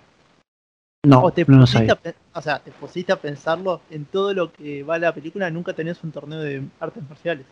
No, 1.07 1.23
o 1.23 1.33
te 1.33 1.45
no 1.47 1.61
pusiste 1.61 1.93
a, 1.93 1.99
o 2.35 2.43
sea, 2.43 2.59
te 2.59 2.73
pusiste 2.73 3.13
a 3.13 3.17
pensarlo 3.17 3.81
en 3.91 4.05
todo 4.05 4.35
lo 4.35 4.53
que 4.53 4.83
va 4.83 4.99
la 4.99 5.15
película, 5.15 5.51
nunca 5.51 5.73
tenés 5.73 6.03
un 6.05 6.13
torneo 6.13 6.41
de 6.41 6.63
artes 6.79 7.03
marciales. 7.09 7.47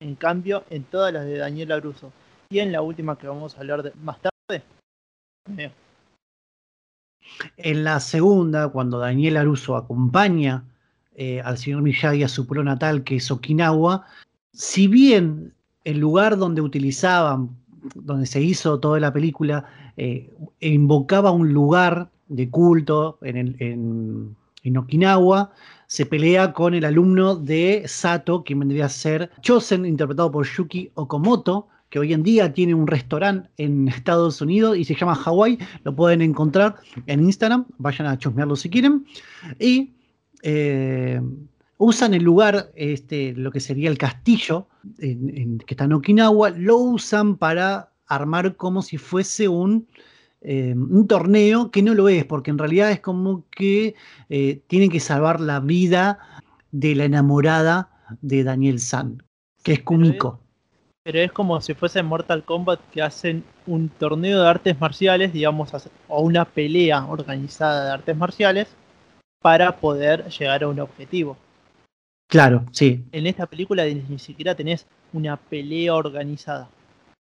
En 0.00 0.16
cambio, 0.16 0.64
en 0.68 0.84
todas 0.84 1.12
las 1.12 1.24
de 1.26 1.38
Daniel 1.38 1.72
Aruso 1.72 2.12
y 2.50 2.58
en 2.58 2.72
la 2.72 2.82
última 2.82 3.16
que 3.16 3.28
vamos 3.28 3.56
a 3.56 3.60
hablar 3.60 3.82
de, 3.82 3.92
más 4.02 4.18
tarde, 4.20 4.64
eh, 5.56 5.70
En 7.56 7.84
la 7.84 8.00
segunda, 8.00 8.68
cuando 8.68 8.98
Daniel 8.98 9.36
Aruso 9.36 9.76
acompaña 9.76 10.64
eh, 11.14 11.40
al 11.40 11.58
señor 11.58 11.82
Miyagi 11.82 12.22
a 12.22 12.28
su 12.28 12.46
pueblo 12.46 12.64
natal, 12.64 13.04
que 13.04 13.16
es 13.16 13.30
Okinawa, 13.30 14.04
si 14.52 14.86
bien 14.86 15.54
el 15.84 15.98
lugar 15.98 16.36
donde 16.36 16.60
utilizaban, 16.60 17.50
donde 17.94 18.26
se 18.26 18.40
hizo 18.40 18.80
toda 18.80 19.00
la 19.00 19.12
película, 19.12 19.64
eh, 19.96 20.30
invocaba 20.60 21.30
un 21.30 21.52
lugar 21.52 22.10
de 22.28 22.50
culto 22.50 23.18
en, 23.22 24.36
Okinawa, 24.76 25.52
se 25.86 26.04
pelea 26.06 26.52
con 26.52 26.74
el 26.74 26.84
alumno 26.84 27.36
de 27.36 27.84
Sato, 27.86 28.42
que 28.42 28.54
vendría 28.54 28.86
a 28.86 28.88
ser 28.88 29.30
Chosen, 29.40 29.86
interpretado 29.86 30.32
por 30.32 30.44
Yuki 30.46 30.90
Okamoto, 30.94 31.68
que 31.90 31.98
hoy 31.98 32.12
en 32.12 32.22
día 32.22 32.52
tiene 32.52 32.74
un 32.74 32.86
restaurante 32.86 33.48
en 33.58 33.88
Estados 33.88 34.40
Unidos 34.40 34.76
y 34.76 34.84
se 34.84 34.94
llama 34.94 35.14
Hawaii, 35.24 35.58
lo 35.84 35.94
pueden 35.94 36.20
encontrar 36.22 36.76
en 37.06 37.20
Instagram, 37.24 37.64
vayan 37.78 38.08
a 38.08 38.18
chusmearlo 38.18 38.56
si 38.56 38.68
quieren. 38.70 39.06
Y 39.58 39.92
eh, 40.42 41.20
usan 41.78 42.14
el 42.14 42.22
lugar, 42.22 42.70
este, 42.74 43.32
lo 43.34 43.50
que 43.50 43.60
sería 43.60 43.88
el 43.90 43.98
castillo 43.98 44.66
en- 44.98 45.36
en- 45.36 45.58
que 45.58 45.74
está 45.74 45.84
en 45.84 45.92
Okinawa, 45.92 46.50
lo 46.50 46.76
usan 46.78 47.36
para 47.36 47.90
armar 48.06 48.56
como 48.56 48.82
si 48.82 48.98
fuese 48.98 49.48
un, 49.48 49.86
eh, 50.42 50.74
un 50.76 51.06
torneo 51.08 51.70
que 51.70 51.82
no 51.82 51.94
lo 51.94 52.08
es, 52.08 52.24
porque 52.24 52.50
en 52.50 52.58
realidad 52.58 52.90
es 52.92 53.00
como 53.00 53.44
que 53.50 53.94
eh, 54.28 54.60
tienen 54.68 54.90
que 54.90 55.00
salvar 55.00 55.40
la 55.40 55.60
vida 55.60 56.18
de 56.72 56.94
la 56.94 57.04
enamorada 57.04 57.88
de 58.22 58.44
Daniel 58.44 58.78
San, 58.80 59.22
que 59.62 59.72
es 59.74 59.82
Kumiko. 59.82 60.40
Pero 61.06 61.20
es 61.20 61.30
como 61.30 61.60
si 61.60 61.72
fuese 61.72 62.00
en 62.00 62.06
Mortal 62.06 62.42
Kombat 62.42 62.80
que 62.90 63.00
hacen 63.00 63.44
un 63.68 63.88
torneo 63.88 64.42
de 64.42 64.48
artes 64.48 64.80
marciales, 64.80 65.32
digamos, 65.32 65.70
o 66.08 66.20
una 66.20 66.44
pelea 66.44 67.06
organizada 67.06 67.84
de 67.84 67.90
artes 67.92 68.16
marciales 68.16 68.66
para 69.40 69.76
poder 69.76 70.28
llegar 70.30 70.64
a 70.64 70.68
un 70.68 70.80
objetivo. 70.80 71.36
Claro, 72.28 72.64
sí. 72.72 73.04
en 73.12 73.28
esta 73.28 73.46
película 73.46 73.84
ni 73.84 74.18
siquiera 74.18 74.56
tenés 74.56 74.84
una 75.12 75.36
pelea 75.36 75.94
organizada. 75.94 76.68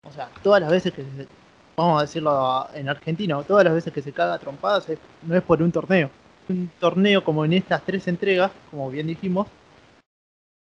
O 0.07 0.11
sea, 0.13 0.29
todas 0.41 0.61
las 0.61 0.71
veces 0.71 0.93
que 0.93 1.01
se, 1.01 1.27
vamos 1.75 1.99
a 1.99 2.03
decirlo 2.03 2.67
en 2.73 2.87
argentino, 2.87 3.43
todas 3.43 3.65
las 3.65 3.73
veces 3.73 3.91
que 3.91 4.01
se 4.01 4.13
caga 4.13 4.39
trompadas 4.39 4.87
es- 4.87 4.99
no 5.23 5.35
es 5.35 5.43
por 5.43 5.61
un 5.61 5.73
torneo. 5.73 6.09
Un 6.47 6.71
torneo 6.79 7.21
como 7.25 7.43
en 7.43 7.51
estas 7.51 7.83
tres 7.83 8.07
entregas, 8.07 8.53
como 8.71 8.89
bien 8.89 9.07
dijimos, 9.07 9.47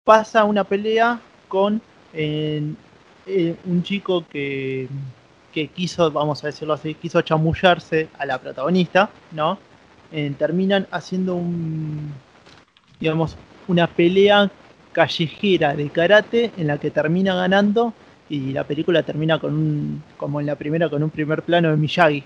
pasa 0.04 0.44
una 0.44 0.64
pelea 0.64 1.20
con 1.48 1.82
en- 2.14 2.78
eh, 3.26 3.56
un 3.64 3.82
chico 3.82 4.24
que, 4.28 4.88
que 5.52 5.68
quiso, 5.68 6.10
vamos 6.10 6.42
a 6.44 6.48
decirlo 6.48 6.74
así, 6.74 6.94
quiso 6.94 7.22
chamullarse 7.22 8.08
a 8.18 8.26
la 8.26 8.38
protagonista, 8.38 9.10
¿no? 9.32 9.58
Eh, 10.12 10.32
terminan 10.38 10.86
haciendo 10.90 11.34
un, 11.34 12.12
digamos, 13.00 13.36
una 13.68 13.86
pelea 13.86 14.50
callejera 14.92 15.74
de 15.74 15.90
karate 15.90 16.52
en 16.56 16.68
la 16.68 16.78
que 16.78 16.90
termina 16.90 17.34
ganando 17.34 17.92
y 18.28 18.52
la 18.52 18.64
película 18.64 19.02
termina 19.02 19.38
con 19.38 19.54
un, 19.54 20.02
como 20.16 20.40
en 20.40 20.46
la 20.46 20.56
primera, 20.56 20.88
con 20.88 21.02
un 21.02 21.10
primer 21.10 21.42
plano 21.42 21.70
de 21.70 21.76
Miyagi. 21.76 22.24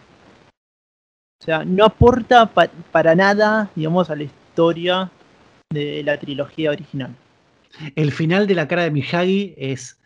O 1.40 1.45
sea, 1.45 1.64
no 1.64 1.85
aporta 1.85 2.47
pa- 2.47 2.71
para 2.93 3.14
nada, 3.14 3.71
digamos, 3.75 4.11
a 4.11 4.17
la 4.17 4.25
historia 4.25 5.11
de 5.71 6.02
la 6.02 6.19
trilogía 6.19 6.71
original. 6.71 7.14
El 7.95 8.12
final 8.12 8.47
de 8.47 8.55
la 8.55 8.67
cara 8.67 8.83
de 8.83 8.90
Miyagi 8.90 9.55
es, 9.57 9.98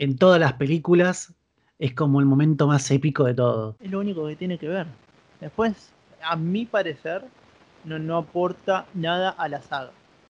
en 0.00 0.16
todas 0.16 0.40
las 0.40 0.54
películas, 0.54 1.34
es 1.78 1.94
como 1.94 2.20
el 2.20 2.26
momento 2.26 2.66
más 2.66 2.90
épico 2.90 3.24
de 3.24 3.34
todo. 3.34 3.76
Es 3.80 3.90
lo 3.90 4.00
único 4.00 4.26
que 4.26 4.34
tiene 4.34 4.58
que 4.58 4.66
ver. 4.66 4.86
Después, 5.40 5.90
a 6.22 6.36
mi 6.36 6.64
parecer, 6.64 7.22
no, 7.84 7.98
no 7.98 8.16
aporta 8.16 8.86
nada 8.94 9.30
a 9.30 9.46
la 9.48 9.60
saga. 9.60 9.92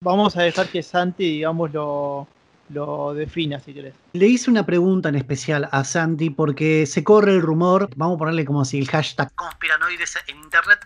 Vamos 0.03 0.35
a 0.39 0.43
dejar 0.43 0.69
que 0.69 0.83
Santi, 0.83 1.25
digamos, 1.25 1.73
lo, 1.75 2.27
lo 2.71 3.13
defina, 3.13 3.61
si 3.61 3.75
querés. 3.75 3.93
Le 4.15 4.29
hice 4.29 4.51
una 4.51 4.65
pregunta 4.65 5.11
en 5.11 5.17
especial 5.17 5.69
a 5.73 5.85
Santi 5.85 6.31
porque 6.31 6.87
se 6.87 7.05
corre 7.05 7.35
el 7.35 7.43
rumor, 7.43 7.91
vamos 7.97 8.17
a 8.17 8.19
ponerle 8.19 8.47
como 8.47 8.65
si 8.65 8.79
el 8.79 8.89
hashtag, 8.89 9.31
Conspiranoides 9.35 10.17
en 10.27 10.39
internet. 10.39 10.79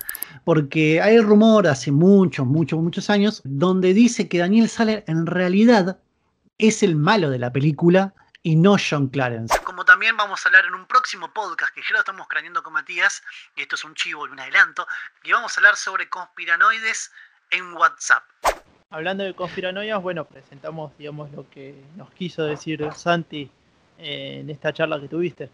porque 0.43 1.01
hay 1.01 1.15
el 1.15 1.23
rumor 1.23 1.69
hace 1.69 1.93
muchos, 1.93 2.45
muchos, 2.45 2.81
muchos 2.81 3.09
años, 3.09 3.41
donde 3.45 3.95
dice 3.95 4.29
que 4.29 4.39
Daniel 4.39 4.69
Saller 4.69 5.05
en 5.07 5.27
realidad 5.27 6.01
es 6.59 6.83
el 6.83 6.97
malo 6.97 7.31
de 7.31 7.39
la 7.39 7.53
película 7.53 8.15
y 8.45 8.57
no 8.57 8.77
John 8.79 9.09
Clarence. 9.09 9.59
Como 9.65 9.87
también 9.87 10.17
vamos 10.19 10.45
a 10.45 10.49
hablar 10.51 10.67
en 10.67 10.75
un 10.75 10.87
próximo 10.87 11.33
podcast 11.33 11.75
que 11.75 11.81
ya 11.81 11.95
lo 11.95 12.01
estamos 12.01 12.29
craneando 12.29 12.63
con 12.63 12.75
Matías, 12.75 13.23
y 13.57 13.63
esto 13.63 13.75
es 13.75 13.85
un 13.85 13.95
chivo 13.95 14.29
y 14.29 14.31
un 14.31 14.39
adelanto, 14.39 14.87
y 15.25 15.33
vamos 15.33 15.57
a 15.57 15.61
hablar 15.61 15.77
sobre 15.77 16.11
conspiranoides 16.11 17.11
en 17.51 17.73
WhatsApp. 17.73 18.23
Hablando 18.91 19.25
de 19.25 19.35
conspiranoias, 19.35 20.01
bueno, 20.01 20.27
presentamos, 20.27 20.97
digamos, 20.99 21.33
lo 21.33 21.49
que 21.49 21.83
nos 21.97 22.11
quiso 22.13 22.45
decir 22.45 22.87
Santi 22.95 23.51
eh, 23.99 24.41
en 24.41 24.51
esta 24.51 24.75
charla 24.75 25.01
que 25.01 25.09
tuviste. 25.09 25.51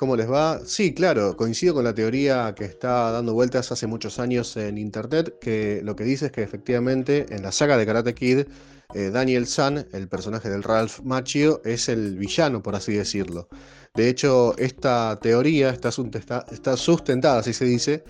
¿Cómo 0.00 0.16
les 0.16 0.30
va? 0.30 0.62
Sí, 0.64 0.94
claro, 0.94 1.36
coincido 1.36 1.74
con 1.74 1.84
la 1.84 1.94
teoría 1.94 2.54
que 2.56 2.64
está 2.64 3.10
dando 3.10 3.34
vueltas 3.34 3.70
hace 3.70 3.86
muchos 3.86 4.18
años 4.18 4.56
en 4.56 4.78
internet, 4.78 5.38
que 5.38 5.82
lo 5.84 5.94
que 5.94 6.04
dice 6.04 6.26
es 6.26 6.32
que 6.32 6.42
efectivamente 6.42 7.26
en 7.28 7.42
la 7.42 7.52
saga 7.52 7.76
de 7.76 7.84
Karate 7.84 8.14
Kid, 8.14 8.46
eh, 8.94 9.10
Daniel 9.10 9.46
San, 9.46 9.86
el 9.92 10.08
personaje 10.08 10.48
del 10.48 10.62
Ralph 10.62 11.00
Macchio, 11.00 11.60
es 11.66 11.90
el 11.90 12.16
villano, 12.16 12.62
por 12.62 12.76
así 12.76 12.94
decirlo. 12.94 13.50
De 13.94 14.08
hecho, 14.08 14.56
esta 14.56 15.18
teoría 15.20 15.68
está, 15.68 15.92
sustentada, 15.92 17.40
así 17.40 17.52
se 17.52 17.66
dice, 17.66 18.02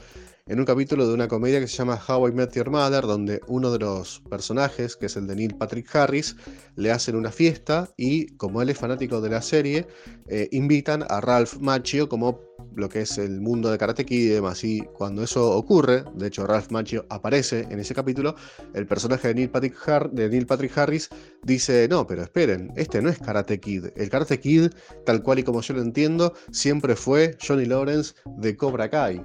en 0.50 0.59
un 0.59 0.66
capítulo 0.66 1.07
de 1.07 1.14
una 1.14 1.28
comedia 1.28 1.61
que 1.61 1.69
se 1.69 1.76
llama 1.76 2.00
How 2.09 2.26
I 2.26 2.33
Met 2.33 2.54
Your 2.54 2.71
Mother, 2.71 3.02
donde 3.02 3.40
uno 3.47 3.71
de 3.71 3.78
los 3.78 4.21
personajes, 4.28 4.97
que 4.97 5.07
es 5.07 5.14
el 5.14 5.28
de 5.28 5.37
Neil 5.37 5.54
Patrick 5.54 5.95
Harris, 5.95 6.35
le 6.75 6.90
hacen 6.90 7.14
una 7.14 7.30
fiesta 7.30 7.88
y 7.97 8.35
como 8.37 8.61
él 8.61 8.69
es 8.69 8.76
fanático 8.76 9.21
de 9.21 9.30
la 9.30 9.42
serie, 9.42 9.87
eh, 10.26 10.49
invitan 10.50 11.04
a 11.09 11.21
Ralph 11.21 11.59
Macchio 11.61 12.09
como 12.09 12.40
lo 12.75 12.88
que 12.88 13.02
es 13.02 13.16
el 13.19 13.40
mundo 13.40 13.71
de 13.71 13.78
Karate 13.78 14.04
Kid 14.04 14.25
y 14.25 14.28
demás. 14.28 14.64
Y 14.64 14.80
cuando 14.92 15.23
eso 15.23 15.52
ocurre, 15.52 16.02
de 16.14 16.26
hecho 16.26 16.45
Ralph 16.49 16.73
Macchio 16.73 17.07
aparece 17.11 17.69
en 17.71 17.78
ese 17.78 17.95
capítulo, 17.95 18.35
el 18.75 18.88
personaje 18.88 19.28
de 19.28 19.35
Neil 19.35 19.50
Patrick, 19.50 19.76
de 20.11 20.28
Neil 20.28 20.47
Patrick 20.47 20.76
Harris 20.76 21.11
dice, 21.45 21.87
no, 21.88 22.09
pero 22.09 22.23
esperen, 22.23 22.73
este 22.75 23.00
no 23.00 23.09
es 23.09 23.21
Karate 23.21 23.61
Kid. 23.61 23.87
El 23.95 24.11
Karate 24.11 24.40
Kid, 24.40 24.71
tal 25.07 25.23
cual 25.23 25.38
y 25.38 25.45
como 25.45 25.61
yo 25.61 25.75
lo 25.75 25.83
entiendo, 25.83 26.35
siempre 26.50 26.97
fue 26.97 27.37
Johnny 27.40 27.66
Lawrence 27.66 28.14
de 28.38 28.57
Cobra 28.57 28.90
Kai. 28.90 29.23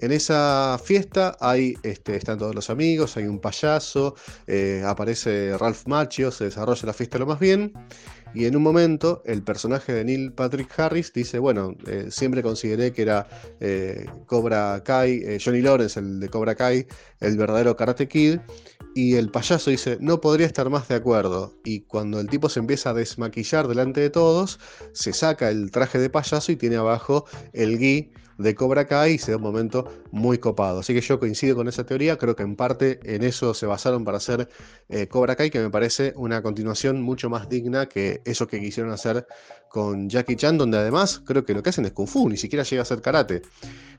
En 0.00 0.12
esa 0.12 0.80
fiesta 0.82 1.36
hay, 1.40 1.76
este, 1.82 2.16
están 2.16 2.38
todos 2.38 2.54
los 2.54 2.70
amigos, 2.70 3.18
hay 3.18 3.24
un 3.24 3.38
payaso, 3.38 4.14
eh, 4.46 4.82
aparece 4.86 5.58
Ralph 5.58 5.86
Macchio, 5.86 6.30
se 6.30 6.44
desarrolla 6.44 6.86
la 6.86 6.94
fiesta 6.94 7.18
lo 7.18 7.26
más 7.26 7.38
bien. 7.38 7.74
Y 8.32 8.46
en 8.46 8.56
un 8.56 8.62
momento 8.62 9.22
el 9.26 9.42
personaje 9.42 9.92
de 9.92 10.04
Neil 10.04 10.32
Patrick 10.32 10.72
Harris 10.78 11.12
dice, 11.12 11.38
bueno, 11.38 11.76
eh, 11.86 12.06
siempre 12.10 12.42
consideré 12.42 12.92
que 12.92 13.02
era 13.02 13.28
eh, 13.60 14.06
Cobra 14.26 14.82
Kai, 14.82 15.38
Johnny 15.44 15.60
Lawrence, 15.60 16.00
el 16.00 16.18
de 16.20 16.28
Cobra 16.30 16.54
Kai, 16.54 16.86
el 17.20 17.36
verdadero 17.36 17.76
Karate 17.76 18.08
Kid. 18.08 18.38
Y 18.94 19.16
el 19.16 19.30
payaso 19.30 19.70
dice, 19.70 19.98
no 20.00 20.20
podría 20.20 20.46
estar 20.46 20.70
más 20.70 20.88
de 20.88 20.94
acuerdo. 20.94 21.54
Y 21.62 21.80
cuando 21.82 22.20
el 22.20 22.28
tipo 22.28 22.48
se 22.48 22.60
empieza 22.60 22.90
a 22.90 22.94
desmaquillar 22.94 23.68
delante 23.68 24.00
de 24.00 24.10
todos, 24.10 24.58
se 24.92 25.12
saca 25.12 25.50
el 25.50 25.70
traje 25.70 25.98
de 25.98 26.08
payaso 26.08 26.52
y 26.52 26.56
tiene 26.56 26.76
abajo 26.76 27.26
el 27.52 27.78
gui 27.78 28.12
de 28.40 28.54
Cobra 28.54 28.86
Kai 28.86 29.14
y 29.14 29.18
se 29.18 29.32
da 29.32 29.36
un 29.36 29.42
momento 29.42 29.84
muy 30.10 30.38
copado. 30.38 30.80
Así 30.80 30.94
que 30.94 31.00
yo 31.00 31.18
coincido 31.18 31.56
con 31.56 31.68
esa 31.68 31.84
teoría, 31.84 32.16
creo 32.16 32.34
que 32.34 32.42
en 32.42 32.56
parte 32.56 33.00
en 33.04 33.22
eso 33.22 33.54
se 33.54 33.66
basaron 33.66 34.04
para 34.04 34.16
hacer 34.16 34.48
eh, 34.88 35.08
Cobra 35.08 35.36
Kai, 35.36 35.50
que 35.50 35.60
me 35.60 35.70
parece 35.70 36.12
una 36.16 36.42
continuación 36.42 37.02
mucho 37.02 37.28
más 37.28 37.48
digna 37.48 37.86
que 37.86 38.22
eso 38.24 38.46
que 38.46 38.60
quisieron 38.60 38.92
hacer 38.92 39.26
con 39.68 40.08
Jackie 40.08 40.36
Chan, 40.36 40.58
donde 40.58 40.78
además 40.78 41.22
creo 41.24 41.44
que 41.44 41.54
lo 41.54 41.62
que 41.62 41.70
hacen 41.70 41.84
es 41.84 41.92
Kung 41.92 42.08
Fu, 42.08 42.28
ni 42.28 42.36
siquiera 42.36 42.64
llega 42.64 42.82
a 42.82 42.86
ser 42.86 43.00
karate. 43.00 43.42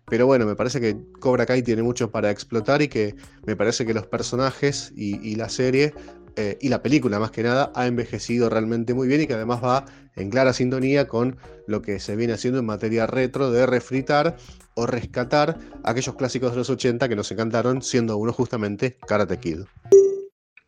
Pero 0.07 0.25
bueno, 0.25 0.45
me 0.45 0.55
parece 0.55 0.81
que 0.81 0.97
Cobra 1.19 1.45
Kai 1.45 1.61
tiene 1.61 1.83
mucho 1.83 2.11
para 2.11 2.31
explotar 2.31 2.81
y 2.81 2.87
que 2.87 3.15
me 3.45 3.55
parece 3.55 3.85
que 3.85 3.93
los 3.93 4.07
personajes 4.07 4.91
y, 4.95 5.35
la 5.35 5.47
serie 5.49 5.93
eh, 6.35 6.57
y 6.59 6.69
la 6.69 6.81
película 6.81 7.19
más 7.19 7.31
que 7.31 7.43
nada 7.43 7.71
ha 7.75 7.87
envejecido 7.87 8.49
realmente 8.49 8.93
muy 8.93 9.07
bien 9.07 9.21
y 9.21 9.27
que 9.27 9.33
además 9.33 9.63
va 9.63 9.85
en 10.15 10.29
clara 10.29 10.53
sintonía 10.53 11.07
con 11.07 11.37
lo 11.67 11.81
que 11.81 11.99
se 11.99 12.15
viene 12.15 12.33
haciendo 12.33 12.59
en 12.59 12.65
materia 12.65 13.07
retro 13.07 13.51
de 13.51 13.65
refritar 13.65 14.35
o 14.73 14.85
rescatar 14.85 15.57
aquellos 15.83 16.15
clásicos 16.15 16.51
de 16.51 16.57
los 16.57 16.69
80 16.69 17.07
que 17.07 17.15
nos 17.15 17.31
encantaron, 17.31 17.81
siendo 17.81 18.17
uno 18.17 18.33
justamente 18.33 18.97
Karate 19.07 19.37
Kid. 19.37 19.61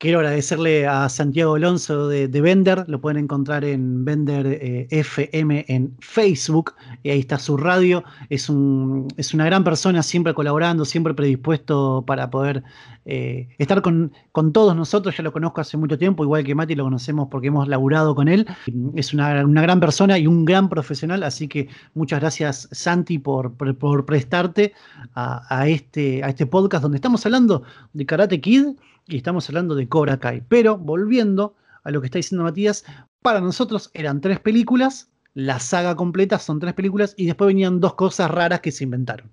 Quiero 0.04 0.20
agradecerle 0.20 0.86
a 0.86 1.08
Santiago 1.08 1.56
Alonso 1.56 2.10
de, 2.10 2.28
de 2.28 2.42
Vender, 2.42 2.84
lo 2.90 3.00
pueden 3.00 3.24
encontrar 3.24 3.64
en 3.64 4.04
Vender 4.04 4.46
eh, 4.48 4.86
FM 4.90 5.64
en 5.70 5.96
Facebook, 6.02 6.74
y 7.04 7.10
ahí 7.10 7.22
está 7.22 7.40
su 7.40 7.56
radio. 7.56 8.04
Es, 8.30 8.50
un, 8.50 9.08
es 9.16 9.34
una 9.34 9.46
gran 9.46 9.64
persona, 9.64 10.04
siempre 10.04 10.34
colaborando, 10.34 10.84
siempre 10.84 11.14
predispuesto 11.14 12.04
para 12.06 12.30
poder 12.30 12.64
eh, 13.06 13.48
estar 13.58 13.82
con, 13.82 14.12
con, 14.34 14.52
todos 14.52 14.76
nosotros. 14.76 15.16
Ya 15.16 15.24
lo 15.24 15.32
conozco 15.32 15.62
hace 15.62 15.78
mucho 15.78 15.98
tiempo, 15.98 16.26
igual 16.26 16.44
que 16.44 16.54
Mati 16.54 16.76
lo 16.76 16.84
conocemos 16.84 17.30
porque 17.32 17.48
hemos 17.48 17.70
laburado 17.70 18.14
con 18.14 18.28
él. 18.28 18.46
Es 18.98 19.14
una, 19.14 19.46
una 19.46 19.62
gran 19.62 19.80
persona 19.80 20.20
y 20.20 20.28
un 20.28 20.44
gran 20.44 20.68
profesional, 20.68 21.24
así 21.24 21.48
que 21.48 21.70
muchas 21.94 22.20
gracias, 22.20 22.68
Santi, 22.74 23.20
por, 23.20 23.54
por, 23.54 24.06
prestarte 24.06 24.74
a, 25.16 25.66
este, 25.70 26.22
a 26.26 26.28
este 26.28 26.46
podcast 26.46 26.82
donde 26.82 26.98
estamos 26.98 27.26
hablando 27.26 27.64
de 27.94 28.06
Karate 28.06 28.42
Kid 28.42 28.66
y 29.08 29.18
estamos 29.18 29.48
hablando 29.50 29.76
de 29.76 29.88
Cobra 29.88 30.18
Kai. 30.18 30.42
Pero 30.48 30.78
volviendo 30.78 31.56
a 31.84 31.92
lo 31.92 32.02
que 32.02 32.08
está 32.08 32.20
diciendo 32.20 32.44
Matías, 32.44 32.86
para 33.22 33.42
nosotros 33.42 33.90
eran 33.94 34.22
tres 34.22 34.40
películas, 34.40 35.10
la 35.34 35.60
saga 35.60 35.96
completa 35.96 36.40
son 36.40 36.60
tres 36.60 36.74
películas 36.74 37.14
y 37.18 37.26
después 37.26 37.48
venían 37.48 37.80
dos 37.80 37.96
cosas 37.96 38.30
raras 38.30 38.62
que 38.62 38.72
se 38.72 38.84
inventaron. 38.84 39.30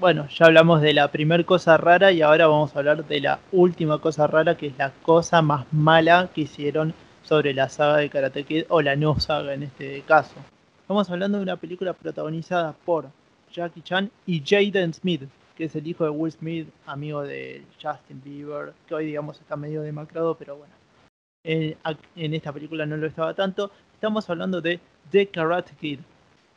Bueno, 0.00 0.28
ya 0.28 0.46
hablamos 0.46 0.82
de 0.82 0.92
la 0.92 1.10
primer 1.10 1.46
cosa 1.46 1.78
rara 1.78 2.12
y 2.12 2.20
ahora 2.20 2.46
vamos 2.46 2.76
a 2.76 2.80
hablar 2.80 3.06
de 3.06 3.20
la 3.20 3.38
última 3.52 3.98
cosa 3.98 4.26
rara, 4.26 4.56
que 4.56 4.66
es 4.66 4.76
la 4.76 4.92
cosa 5.02 5.40
más 5.40 5.64
mala 5.72 6.28
que 6.34 6.42
hicieron 6.42 6.92
sobre 7.22 7.54
la 7.54 7.70
saga 7.70 7.96
de 7.96 8.10
Karate 8.10 8.44
Kid, 8.44 8.64
o 8.68 8.82
la 8.82 8.96
no 8.96 9.18
saga 9.18 9.54
en 9.54 9.62
este 9.62 10.02
caso. 10.02 10.34
Estamos 10.82 11.08
hablando 11.08 11.38
de 11.38 11.44
una 11.44 11.56
película 11.56 11.94
protagonizada 11.94 12.74
por 12.84 13.08
Jackie 13.50 13.80
Chan 13.80 14.10
y 14.26 14.42
Jaden 14.44 14.92
Smith, 14.92 15.22
que 15.56 15.64
es 15.64 15.76
el 15.76 15.86
hijo 15.86 16.04
de 16.04 16.10
Will 16.10 16.32
Smith, 16.32 16.68
amigo 16.86 17.22
de 17.22 17.64
Justin 17.80 18.22
Bieber, 18.24 18.72
que 18.86 18.94
hoy 18.94 19.06
digamos 19.06 19.40
está 19.40 19.56
medio 19.56 19.82
demacrado, 19.82 20.36
pero 20.36 20.56
bueno. 20.56 20.74
En, 21.44 21.76
esta 22.14 22.52
película 22.52 22.86
no 22.86 22.96
lo 22.96 23.06
estaba 23.06 23.34
tanto. 23.34 23.70
Estamos 23.94 24.28
hablando 24.30 24.60
de 24.60 24.80
The 25.10 25.26
Karate 25.28 25.74
Kid. 25.80 26.00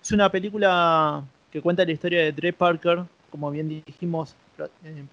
Es 0.01 0.11
una 0.11 0.29
película 0.29 1.23
que 1.51 1.61
cuenta 1.61 1.85
la 1.85 1.91
historia 1.91 2.23
de 2.23 2.31
Dre 2.31 2.53
Parker, 2.53 3.03
como 3.31 3.49
bien 3.49 3.67
dijimos, 3.67 4.35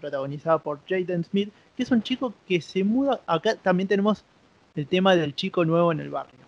protagonizada 0.00 0.58
por 0.58 0.80
Jaden 0.86 1.24
Smith, 1.24 1.52
que 1.76 1.82
es 1.82 1.90
un 1.90 2.02
chico 2.02 2.34
que 2.46 2.60
se 2.60 2.84
muda. 2.84 3.20
Acá 3.26 3.56
también 3.56 3.88
tenemos 3.88 4.24
el 4.74 4.86
tema 4.86 5.16
del 5.16 5.34
chico 5.34 5.64
nuevo 5.64 5.92
en 5.92 6.00
el 6.00 6.10
barrio. 6.10 6.40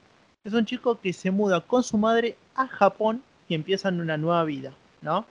Es 0.45 0.53
un 0.53 0.67
chico 0.67 1.01
que 1.01 1.13
se 1.13 1.31
muda 1.31 1.63
con 1.63 1.83
su 1.83 1.97
madre 1.97 2.37
a 2.55 2.67
Japón 2.67 3.23
y 3.49 3.55
empiezan 3.55 4.01
una 4.01 4.17
nueva 4.19 4.45
vida, 4.45 4.75
¿no? 5.01 5.27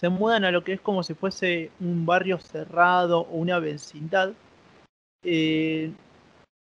Se 0.00 0.08
mudan 0.08 0.46
a 0.46 0.50
lo 0.50 0.64
que 0.64 0.72
es 0.72 0.80
como 0.80 1.02
si 1.02 1.12
fuese 1.12 1.70
un 1.78 2.06
barrio 2.06 2.38
cerrado 2.38 3.20
o 3.20 3.36
una 3.36 3.58
vecindad. 3.58 4.32
Eh, 5.22 5.92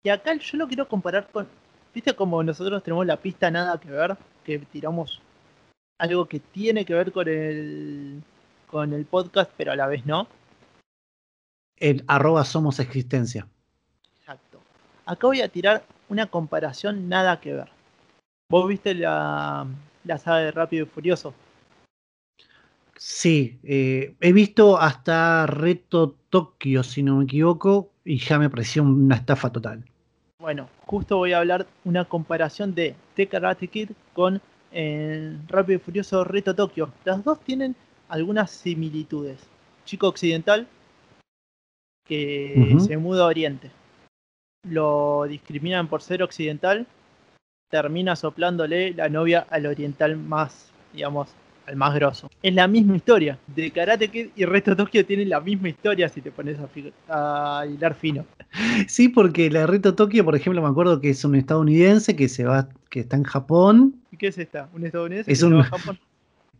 y 0.01 0.09
acá 0.09 0.33
yo 0.35 0.57
lo 0.57 0.65
quiero 0.65 0.87
comparar 0.87 1.27
con, 1.29 1.45
viste 1.93 2.15
como 2.15 2.41
nosotros 2.41 2.81
tenemos 2.81 3.05
la 3.05 3.17
pista 3.17 3.51
nada 3.51 3.77
que 3.81 3.91
ver, 3.91 4.15
que 4.45 4.59
tiramos 4.59 5.21
algo 5.99 6.25
que 6.25 6.39
tiene 6.39 6.85
que 6.85 6.93
ver 6.93 7.11
con 7.11 7.27
el 7.27 8.23
con 8.67 8.93
el 8.93 9.03
podcast, 9.03 9.51
pero 9.57 9.73
a 9.73 9.75
la 9.75 9.87
vez 9.87 10.05
no. 10.05 10.29
El 11.75 12.05
arroba 12.07 12.45
somos 12.45 12.79
existencia. 12.79 13.45
Exacto. 14.19 14.61
Acá 15.05 15.27
voy 15.27 15.41
a 15.41 15.49
tirar 15.49 15.83
una 16.07 16.27
comparación 16.27 17.09
nada 17.09 17.41
que 17.41 17.55
ver. 17.55 17.69
¿Vos 18.49 18.69
viste 18.69 18.93
la, 18.95 19.67
la 20.05 20.17
saga 20.17 20.37
de 20.37 20.51
Rápido 20.51 20.85
y 20.85 20.87
Furioso? 20.87 21.33
Sí, 22.97 23.60
eh, 23.63 24.15
he 24.19 24.33
visto 24.33 24.79
hasta 24.79 25.45
Reto 25.45 26.15
Tokio, 26.29 26.83
si 26.83 27.03
no 27.03 27.17
me 27.17 27.25
equivoco, 27.25 27.91
y 28.03 28.17
ya 28.17 28.39
me 28.39 28.49
pareció 28.49 28.83
una 28.83 29.15
estafa 29.15 29.51
total. 29.51 29.86
Bueno, 30.39 30.69
justo 30.86 31.17
voy 31.17 31.33
a 31.33 31.39
hablar 31.39 31.67
una 31.83 32.05
comparación 32.05 32.73
de 32.73 32.95
The 33.15 33.27
Karate 33.27 33.67
Kid 33.67 33.91
con 34.13 34.41
eh, 34.71 35.38
Rápido 35.47 35.77
y 35.77 35.81
Furioso 35.81 36.23
Reto 36.23 36.55
Tokio. 36.55 36.91
Las 37.05 37.23
dos 37.23 37.39
tienen 37.41 37.75
algunas 38.10 38.51
similitudes. 38.51 39.39
Chico 39.86 40.07
occidental 40.07 40.67
que 42.05 42.53
uh 42.55 42.62
-huh. 42.62 42.79
se 42.79 42.97
muda 42.97 43.23
a 43.23 43.27
Oriente. 43.27 43.69
Lo 44.63 45.25
discriminan 45.27 45.88
por 45.88 46.01
ser 46.01 46.23
occidental. 46.23 46.88
Termina 47.69 48.15
soplándole 48.15 48.93
la 48.93 49.10
novia 49.10 49.45
al 49.49 49.65
oriental 49.65 50.17
más, 50.17 50.71
digamos, 50.93 51.29
al 51.67 51.75
más 51.75 51.93
grosso. 51.93 52.30
Es 52.41 52.53
la 52.53 52.67
misma 52.67 52.95
historia. 52.95 53.38
De 53.47 53.69
Karate 53.71 54.08
Kid 54.08 54.27
y 54.36 54.45
Reto 54.45 54.75
Tokio 54.75 55.06
tienen 55.06 55.30
la 55.30 55.41
misma 55.41 55.69
historia 55.69 56.10
si 56.10 56.21
te 56.21 56.32
pones 56.32 56.58
a, 57.10 57.60
a 57.62 57.65
hilar 57.65 57.93
fino. 57.93 58.25
Sí, 58.88 59.10
porque 59.10 59.51
la 59.51 59.67
Reto 59.67 59.93
Tokio, 59.93 60.23
por 60.23 60.36
ejemplo, 60.36 60.62
me 60.62 60.69
acuerdo 60.69 61.01
que 61.01 61.10
es 61.10 61.23
un 61.25 61.36
estadounidense 61.36 62.15
que 62.15 62.30
se 62.30 62.45
va, 62.45 62.69
que 62.89 63.01
está 63.01 63.17
en 63.17 63.23
Japón. 63.23 63.95
¿Y 64.12 64.17
qué 64.17 64.27
es 64.27 64.38
esta? 64.38 64.69
¿Un 64.73 64.86
estadounidense? 64.86 65.32
Es 65.32 65.39
que 65.39 65.45
un... 65.45 65.51
se 65.51 65.58
va 65.58 65.63
a 65.63 65.77
Japón? 65.80 65.99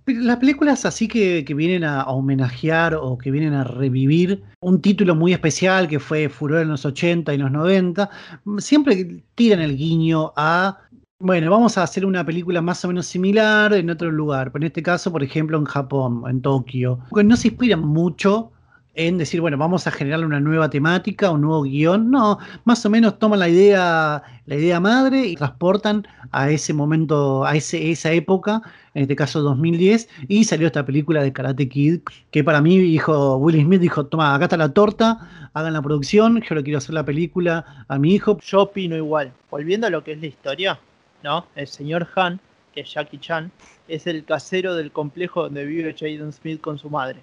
Las 0.06 0.38
películas 0.38 0.86
así 0.86 1.08
que, 1.08 1.44
que, 1.44 1.54
vienen 1.54 1.84
a 1.84 2.06
homenajear 2.06 2.96
o 2.96 3.18
que 3.18 3.30
vienen 3.30 3.54
a 3.54 3.66
revivir 3.66 4.42
un 4.62 4.82
título 4.82 5.16
muy 5.16 5.34
especial 5.34 5.90
que 5.90 6.00
fue 6.00 6.30
furor 6.30 6.62
en 6.62 6.70
los 6.70 6.86
80 6.86 7.34
y 7.34 7.38
los 7.38 7.52
90, 7.52 8.10
siempre 8.58 9.24
tiran 9.36 9.60
el 9.60 9.76
guiño 9.76 10.32
a 10.38 10.78
bueno, 11.20 11.50
vamos 11.50 11.78
a 11.78 11.84
hacer 11.84 12.06
una 12.06 12.24
película 12.24 12.62
más 12.62 12.86
o 12.86 12.90
menos 12.90 13.08
similar 13.08 13.74
en 13.74 13.90
otro 13.90 14.12
lugar. 14.12 14.52
En 14.54 14.64
este 14.64 14.84
caso, 14.84 15.12
por 15.12 15.24
ejemplo, 15.24 15.58
en 15.58 15.66
Japón, 15.66 16.24
en 16.28 16.42
Tokio. 16.42 17.00
No 17.12 17.36
se 17.36 17.48
inspiran 17.48 17.82
mucho 17.82 18.52
en 18.94 19.18
decir, 19.18 19.42
bueno, 19.42 19.58
vamos 19.58 19.88
a 19.88 19.92
generar 19.92 20.24
una 20.24 20.40
nueva 20.40 20.70
temática, 20.70 21.32
un 21.32 21.42
nuevo 21.42 21.64
guion. 21.64 22.12
No, 22.12 22.38
más 22.66 22.86
o 22.86 22.90
menos 22.92 23.18
toman 23.18 23.40
la 23.40 23.50
idea, 23.50 24.22
la 24.46 24.56
idea 24.56 24.80
madre 24.80 25.26
y 25.26 25.36
transportan 25.36 26.08
a 26.32 26.52
ese 26.52 26.74
momento, 26.74 27.46
a 27.46 27.56
ese, 27.56 27.92
esa 27.92 28.12
época, 28.12 28.62
en 28.94 29.02
este 29.04 29.16
caso 29.16 29.42
2010, 29.42 30.10
y 30.28 30.44
salió 30.44 30.68
esta 30.68 30.86
película 30.86 31.24
de 31.24 31.34
Karate 31.34 31.68
Kid, 31.68 32.02
que 32.30 32.44
para 32.44 32.62
mí 32.62 32.78
dijo, 32.78 33.38
Will 33.38 33.62
Smith 33.64 33.82
dijo, 33.82 34.06
toma, 34.06 34.36
acá 34.36 34.46
está 34.46 34.58
la 34.58 34.74
torta, 34.74 35.50
hagan 35.54 35.74
la 35.74 35.82
producción, 35.82 36.42
yo 36.42 36.56
le 36.56 36.64
quiero 36.64 36.78
hacer 36.78 36.94
la 36.94 37.06
película 37.06 37.86
a 37.88 37.98
mi 37.98 38.14
hijo. 38.14 38.38
Yo 38.40 38.62
opino 38.62 38.96
igual. 38.96 39.32
Volviendo 39.50 39.88
a 39.88 39.90
lo 39.90 40.04
que 40.04 40.14
es 40.14 40.22
la 40.22 40.28
historia, 40.28 40.80
¿no? 41.28 41.46
El 41.56 41.68
señor 41.68 42.08
Han, 42.16 42.40
que 42.74 42.82
es 42.82 42.94
Jackie 42.94 43.20
Chan, 43.20 43.52
es 43.90 44.08
el 44.08 44.24
casero 44.24 44.76
del 44.76 44.94
complejo 44.94 45.44
donde 45.44 45.66
vive 45.66 45.94
Jaden 45.94 46.32
Smith 46.32 46.62
con 46.62 46.80
su 46.80 46.90
madre. 46.90 47.20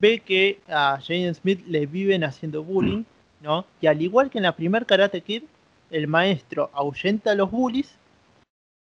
Ve 0.00 0.18
que 0.18 0.58
a 0.66 0.98
Jaden 1.00 1.32
Smith 1.36 1.64
le 1.68 1.86
viven 1.86 2.24
haciendo 2.24 2.64
bullying, 2.64 3.04
¿no? 3.40 3.64
Y 3.80 3.86
al 3.86 4.02
igual 4.02 4.30
que 4.30 4.38
en 4.38 4.44
la 4.44 4.56
primer 4.56 4.84
Karate 4.84 5.20
Kid, 5.20 5.44
el 5.92 6.08
maestro 6.08 6.70
ahuyenta 6.74 7.30
a 7.30 7.34
los 7.36 7.52
bullies 7.52 7.94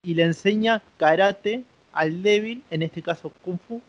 y 0.04 0.16
le 0.16 0.24
enseña 0.24 0.82
karate 0.98 1.63
al 1.94 2.22
débil, 2.24 2.62
en 2.72 2.82
este 2.82 3.02
caso 3.02 3.32
Kung 3.42 3.58
Fu, 3.66 3.82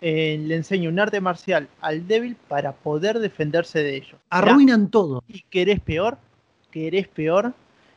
eh, 0.00 0.42
le 0.46 0.56
enseña 0.56 0.88
un 0.88 0.98
arte 0.98 1.20
marcial 1.20 1.68
al 1.82 2.06
débil 2.06 2.36
para 2.48 2.72
poder 2.72 3.18
defenderse 3.18 3.82
de 3.82 3.96
ellos. 3.96 4.16
Arruinan 4.30 4.90
todo. 4.90 5.22
¿Y 5.28 5.42
querés 5.42 5.80
peor? 5.80 6.16
¿Querés 6.70 7.06
peor? 7.08 7.52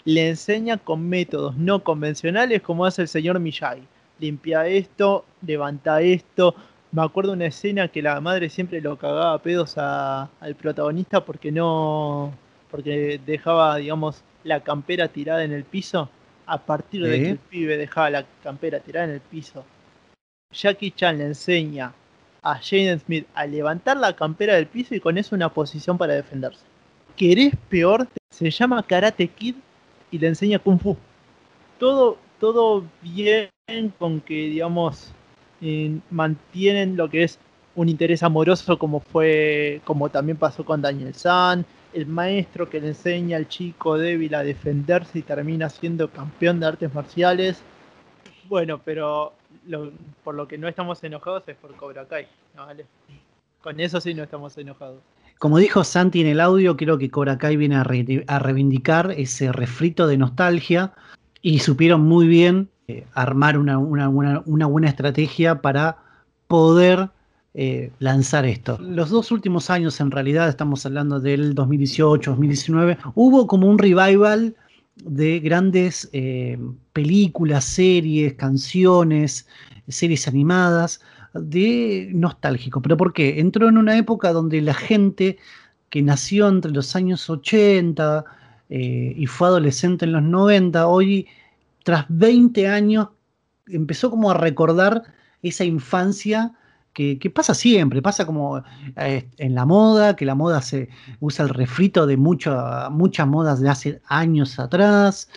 Le 0.05 0.29
enseña 0.29 0.77
con 0.77 1.07
métodos 1.07 1.57
no 1.57 1.83
convencionales 1.83 2.61
como 2.61 2.85
hace 2.85 3.03
el 3.03 3.07
señor 3.07 3.39
Miyagi. 3.39 3.83
Limpia 4.19 4.67
esto, 4.67 5.25
levanta 5.41 6.01
esto, 6.01 6.55
me 6.91 7.03
acuerdo 7.03 7.31
una 7.31 7.45
escena 7.45 7.87
que 7.87 8.01
la 8.01 8.19
madre 8.19 8.49
siempre 8.49 8.81
lo 8.81 8.97
cagaba 8.97 9.33
a 9.33 9.39
pedos 9.39 9.77
al 9.77 10.55
protagonista 10.59 11.23
porque 11.23 11.51
no. 11.51 12.33
porque 12.69 13.19
dejaba, 13.25 13.77
digamos, 13.77 14.23
la 14.43 14.61
campera 14.61 15.07
tirada 15.07 15.43
en 15.43 15.53
el 15.53 15.63
piso. 15.63 16.09
A 16.45 16.57
partir 16.57 17.03
de 17.03 17.21
que 17.21 17.29
el 17.29 17.37
pibe 17.37 17.77
dejaba 17.77 18.09
la 18.09 18.25
campera 18.43 18.81
tirada 18.81 19.05
en 19.05 19.11
el 19.11 19.21
piso, 19.21 19.63
Jackie 20.51 20.91
Chan 20.91 21.17
le 21.17 21.27
enseña 21.27 21.93
a 22.41 22.55
Jaden 22.55 22.99
Smith 22.99 23.25
a 23.35 23.45
levantar 23.45 23.95
la 23.95 24.13
campera 24.17 24.55
del 24.55 24.67
piso 24.67 24.93
y 24.93 24.99
con 24.99 25.17
eso 25.17 25.33
una 25.33 25.47
posición 25.47 25.97
para 25.97 26.13
defenderse. 26.13 26.65
¿Querés 27.15 27.55
peor? 27.69 28.05
Se 28.31 28.49
llama 28.49 28.83
Karate 28.83 29.29
Kid 29.29 29.55
y 30.11 30.19
le 30.19 30.27
enseña 30.27 30.59
Kung 30.59 30.79
Fu. 30.79 30.95
Todo, 31.79 32.17
todo 32.39 32.83
bien 33.01 33.49
con 33.97 34.21
que, 34.21 34.49
digamos, 34.49 35.11
mantienen 36.09 36.97
lo 36.97 37.09
que 37.09 37.23
es 37.23 37.39
un 37.73 37.87
interés 37.87 38.21
amoroso 38.21 38.77
como 38.77 38.99
fue, 38.99 39.81
como 39.85 40.09
también 40.09 40.37
pasó 40.37 40.65
con 40.65 40.81
Daniel 40.81 41.13
San, 41.13 41.65
el 41.93 42.05
maestro 42.05 42.69
que 42.69 42.81
le 42.81 42.89
enseña 42.89 43.37
al 43.37 43.47
chico 43.47 43.97
débil 43.97 44.35
a 44.35 44.43
defenderse 44.43 45.19
y 45.19 45.21
termina 45.21 45.69
siendo 45.69 46.09
campeón 46.09 46.59
de 46.59 46.65
artes 46.65 46.93
marciales. 46.93 47.61
Bueno, 48.49 48.81
pero 48.83 49.33
por 50.23 50.35
lo 50.35 50.47
que 50.47 50.57
no 50.57 50.67
estamos 50.67 51.03
enojados 51.03 51.47
es 51.47 51.55
por 51.55 51.75
Cobra 51.75 52.05
Kai, 52.05 52.27
Con 53.61 53.79
eso 53.79 54.01
sí 54.01 54.13
no 54.13 54.23
estamos 54.23 54.57
enojados. 54.57 54.99
Como 55.41 55.57
dijo 55.57 55.83
Santi 55.83 56.21
en 56.21 56.27
el 56.27 56.39
audio, 56.39 56.77
creo 56.77 56.99
que 56.99 57.09
Cobra 57.09 57.35
viene 57.37 57.75
a, 57.75 57.83
reivindicar 57.83 59.11
ese 59.17 59.51
refrito 59.51 60.05
de 60.05 60.15
nostalgia 60.15 60.93
y 61.41 61.57
supieron 61.57 62.01
muy 62.01 62.27
bien 62.27 62.69
eh, 62.87 63.07
armar 63.15 63.57
una, 63.57 63.79
buena 64.07 64.87
estrategia 64.87 65.59
para 65.59 65.97
poder 66.47 67.09
eh, 67.55 67.91
lanzar 67.97 68.45
esto. 68.45 68.77
Los 68.79 69.09
dos 69.09 69.31
últimos 69.31 69.71
años, 69.71 69.99
en 69.99 70.11
realidad, 70.11 70.47
estamos 70.47 70.85
hablando 70.85 71.19
del 71.19 71.55
2018-2019, 71.55 72.99
hubo 73.15 73.47
como 73.47 73.65
un 73.67 73.79
revival 73.79 74.55
de 74.95 75.39
grandes 75.39 76.07
eh, 76.13 76.59
películas, 76.93 77.65
series, 77.65 78.35
canciones, 78.35 79.47
series 79.87 80.27
animadas, 80.27 81.01
de 81.33 82.09
nostálgico. 82.13 82.81
¿Pero 82.81 82.97
por 82.97 83.13
qué? 83.13 83.39
Entró 83.39 83.69
en 83.69 83.77
una 83.77 83.97
época 83.97 84.33
donde 84.33 84.61
la 84.61 84.73
gente 84.73 85.37
que 85.89 86.01
nació 86.01 86.47
entre 86.47 86.71
los 86.71 86.95
años 86.95 87.29
80 87.29 88.25
eh, 88.69 89.13
y 89.17 89.25
fue 89.27 89.47
adolescente 89.47 90.05
en 90.05 90.13
los 90.13 90.23
90, 90.23 90.87
hoy, 90.87 91.27
tras 91.83 92.05
20 92.09 92.67
años, 92.67 93.09
empezó 93.67 94.09
como 94.09 94.31
a 94.31 94.33
recordar 94.33 95.03
esa 95.41 95.63
infancia 95.65 96.53
que, 96.93 97.31
pasa 97.33 97.53
siempre, 97.53 98.01
pasa 98.01 98.25
como 98.25 98.61
eh, 98.97 99.29
en 99.37 99.55
la 99.55 99.65
moda, 99.65 100.15
que 100.15 100.25
la 100.25 100.35
moda 100.35 100.61
se 100.61 100.89
usa 101.19 101.45
el 101.45 101.49
refrito 101.49 102.05
de 102.05 102.17
muchas 102.17 103.27
modas 103.27 103.61
de 103.61 103.69
hace 103.69 104.01
años 104.07 104.59
atrás. 104.59 105.29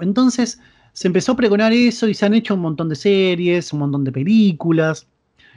Entonces 0.00 0.60
se 0.92 1.08
empezó 1.08 1.32
a 1.32 1.36
pregonar 1.36 1.72
eso 1.72 2.06
y 2.08 2.14
se 2.14 2.26
han 2.26 2.34
hecho 2.34 2.54
un 2.54 2.60
montón 2.60 2.88
de 2.88 2.94
series, 2.94 3.72
un 3.72 3.80
montón 3.80 4.04
de 4.04 4.12
películas 4.12 5.08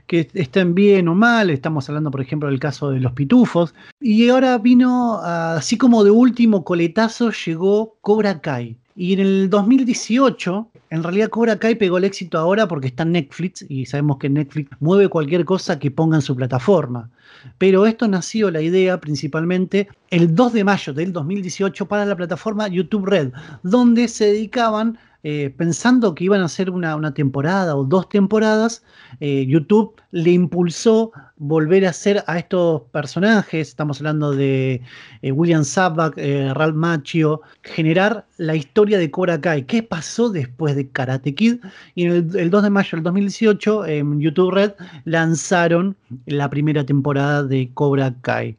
que 0.08 0.28
estén 0.34 0.74
bien 0.74 1.08
o 1.08 1.16
mal, 1.16 1.50
estamos 1.50 1.88
hablando 1.90 2.10
por 2.12 2.22
ejemplo 2.22 2.50
del 2.50 2.60
caso 2.60 2.90
de 2.90 3.00
los 3.00 3.12
pitufos, 3.12 3.76
y 4.00 4.30
ahora 4.30 4.58
vino, 4.58 5.20
así 5.22 5.78
como 5.78 6.04
de 6.04 6.12
último 6.12 6.64
coletazo, 6.64 7.32
llegó 7.32 7.96
Cobra 8.02 8.42
Kai. 8.42 8.78
Y 8.96 9.14
en 9.14 9.20
el 9.20 9.50
2018 9.50 10.72
en 10.90 11.04
realidad 11.04 11.30
Cobra 11.30 11.60
Kai 11.60 11.76
pegó 11.76 11.98
el 11.98 12.06
éxito 12.06 12.38
ahora 12.38 12.68
porque 12.68 12.88
está 12.88 13.04
en 13.04 13.12
Netflix 13.12 13.66
y 13.68 13.86
sabemos 13.86 14.18
que 14.18 14.30
Netflix 14.30 14.70
mueve 14.80 15.10
cualquier 15.10 15.44
cosa 15.44 15.80
que 15.80 15.92
ponga 15.92 16.18
en 16.18 16.22
su 16.22 16.36
plataforma. 16.36 17.10
Pero 17.58 17.86
esto 17.86 18.08
nació 18.08 18.50
la 18.52 18.62
idea 18.62 19.00
principalmente 19.00 19.90
el 20.10 20.34
2 20.34 20.54
de 20.54 20.64
mayo 20.64 20.94
del 20.94 21.12
2018 21.12 21.86
para 21.88 22.06
la 22.06 22.16
plataforma 22.16 22.68
YouTube 22.70 23.06
Red, 23.06 23.32
donde 23.64 24.08
se 24.08 24.26
dedicaban 24.26 24.98
eh, 25.24 25.54
pensando 25.56 26.16
que 26.16 26.24
iban 26.24 26.42
a 26.42 26.46
hacer 26.46 26.70
una, 26.70 27.14
temporada 27.14 27.76
o 27.76 27.84
dos 27.84 28.08
temporadas, 28.10 28.84
eh, 29.20 29.46
YouTube 29.48 29.96
le 30.12 30.32
impulsó 30.32 31.12
volver 31.38 31.86
a 31.86 31.90
hacer 31.90 32.24
a 32.28 32.38
estos 32.38 32.84
personajes, 32.92 33.68
estamos 33.68 34.00
hablando 34.00 34.32
de 34.32 34.82
eh, 35.22 35.32
William 35.32 35.64
Zabak, 35.64 36.18
Ralph 36.18 36.76
Macchio, 36.76 37.42
generar 37.64 38.26
la 38.38 38.56
historia 38.56 38.98
de 38.98 39.12
Cobra 39.12 39.40
Kai. 39.42 39.64
¿Qué 39.66 39.84
pasó 39.84 40.30
después 40.30 40.76
de 40.76 40.90
Karate 40.90 41.34
Kid? 41.36 41.58
Y 41.96 42.06
en 42.06 42.12
el, 42.12 42.36
el 42.36 42.50
2 42.50 42.64
de 42.64 42.70
mayo 42.70 42.90
del 42.94 43.04
2018, 43.04 43.86
en 43.86 44.20
YouTube 44.20 44.52
Red, 44.52 44.74
lanzaron 45.06 45.96
la 46.26 46.50
primera 46.50 46.86
temporada 46.86 47.44
de 47.44 47.70
Cobra 47.74 48.14
Kai. 48.22 48.58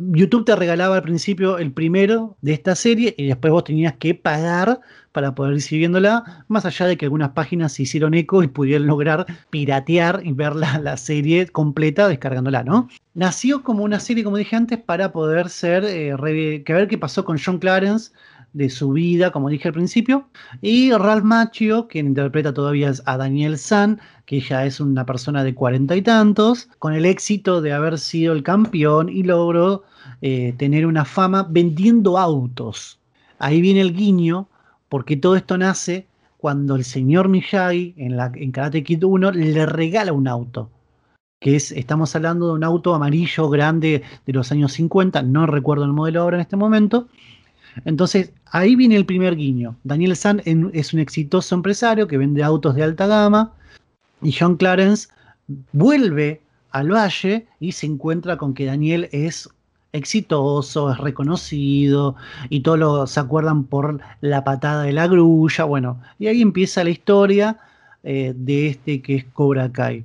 YouTube 0.00 0.46
te 0.46 0.56
regalaba 0.56 0.96
al 0.96 1.02
principio 1.02 1.58
el 1.58 1.72
primero 1.72 2.36
de 2.40 2.54
esta 2.54 2.74
serie 2.74 3.14
y 3.18 3.26
después 3.26 3.52
vos 3.52 3.64
tenías 3.64 3.94
que 3.96 4.14
pagar 4.14 4.80
para 5.12 5.34
poder 5.34 5.54
ir 5.54 5.62
siguiéndola, 5.62 6.44
más 6.48 6.64
allá 6.64 6.86
de 6.86 6.96
que 6.96 7.06
algunas 7.06 7.30
páginas 7.30 7.72
se 7.72 7.82
hicieron 7.82 8.14
eco 8.14 8.42
y 8.42 8.48
pudieron 8.48 8.86
lograr 8.86 9.26
piratear 9.50 10.22
y 10.24 10.32
ver 10.32 10.54
la, 10.56 10.96
serie 10.96 11.46
completa 11.48 12.08
descargándola, 12.08 12.62
¿no? 12.62 12.88
Nació 13.14 13.62
como 13.62 13.84
una 13.84 14.00
serie, 14.00 14.24
como 14.24 14.36
dije 14.36 14.56
antes, 14.56 14.78
para 14.78 15.12
poder 15.12 15.48
ser, 15.48 15.84
eh, 15.84 16.62
que 16.64 16.72
ver 16.72 16.88
qué 16.88 16.96
pasó 16.96 17.24
con 17.24 17.38
John 17.38 17.58
Clarence, 17.58 18.12
de 18.52 18.68
su 18.68 18.92
vida, 18.92 19.30
como 19.30 19.48
dije 19.48 19.68
al 19.68 19.74
principio, 19.74 20.28
y 20.60 20.92
Ralph 20.92 21.24
Macchio, 21.24 21.86
quien 21.88 22.06
interpreta 22.06 22.52
todavía 22.52 22.92
a 23.04 23.16
Daniel 23.16 23.58
San, 23.58 24.00
que 24.26 24.40
ya 24.40 24.64
es 24.64 24.80
una 24.80 25.06
persona 25.06 25.44
de 25.44 25.54
cuarenta 25.54 25.96
y 25.96 26.02
tantos, 26.02 26.68
con 26.78 26.94
el 26.94 27.04
éxito 27.04 27.60
de 27.60 27.72
haber 27.72 27.98
sido 27.98 28.32
el 28.32 28.42
campeón 28.42 29.08
y 29.08 29.22
logró 29.22 29.84
eh, 30.22 30.54
tener 30.56 30.86
una 30.86 31.04
fama 31.04 31.46
vendiendo 31.48 32.18
autos. 32.18 32.98
Ahí 33.38 33.60
viene 33.60 33.80
el 33.80 33.94
guiño 33.94 34.48
porque 34.88 35.16
todo 35.16 35.36
esto 35.36 35.56
nace 35.56 36.06
cuando 36.36 36.74
el 36.74 36.84
señor 36.84 37.28
Miyagi 37.28 37.94
en, 37.96 38.16
la, 38.16 38.32
en 38.34 38.50
Karate 38.50 38.82
Kid 38.82 39.04
1 39.04 39.32
le 39.32 39.66
regala 39.66 40.12
un 40.12 40.26
auto. 40.26 40.70
Que 41.40 41.56
es, 41.56 41.72
estamos 41.72 42.14
hablando 42.16 42.48
de 42.48 42.52
un 42.54 42.64
auto 42.64 42.94
amarillo 42.94 43.48
grande 43.48 44.02
de 44.26 44.32
los 44.32 44.52
años 44.52 44.72
50, 44.72 45.22
no 45.22 45.46
recuerdo 45.46 45.84
el 45.84 45.92
modelo 45.92 46.20
ahora 46.20 46.36
en 46.36 46.42
este 46.42 46.56
momento. 46.56 47.08
Entonces, 47.84 48.32
ahí 48.46 48.76
viene 48.76 48.96
el 48.96 49.06
primer 49.06 49.36
guiño. 49.36 49.76
Daniel 49.84 50.16
San 50.16 50.42
es 50.44 50.92
un 50.92 51.00
exitoso 51.00 51.54
empresario 51.54 52.06
que 52.06 52.18
vende 52.18 52.42
autos 52.42 52.74
de 52.74 52.82
alta 52.82 53.06
gama 53.06 53.52
y 54.22 54.32
John 54.32 54.56
Clarence 54.56 55.08
vuelve 55.72 56.40
al 56.70 56.92
valle 56.92 57.46
y 57.58 57.72
se 57.72 57.86
encuentra 57.86 58.36
con 58.36 58.54
que 58.54 58.66
Daniel 58.66 59.08
es 59.12 59.48
exitoso, 59.92 60.92
es 60.92 60.98
reconocido 60.98 62.16
y 62.48 62.60
todos 62.60 63.10
se 63.10 63.20
acuerdan 63.20 63.64
por 63.64 64.00
la 64.20 64.44
patada 64.44 64.84
de 64.84 64.92
la 64.92 65.08
grulla, 65.08 65.64
bueno, 65.64 66.00
y 66.18 66.28
ahí 66.28 66.42
empieza 66.42 66.84
la 66.84 66.90
historia 66.90 67.58
eh, 68.04 68.32
de 68.36 68.68
este 68.68 69.02
que 69.02 69.16
es 69.16 69.24
Cobra 69.32 69.70
Kai. 69.70 70.04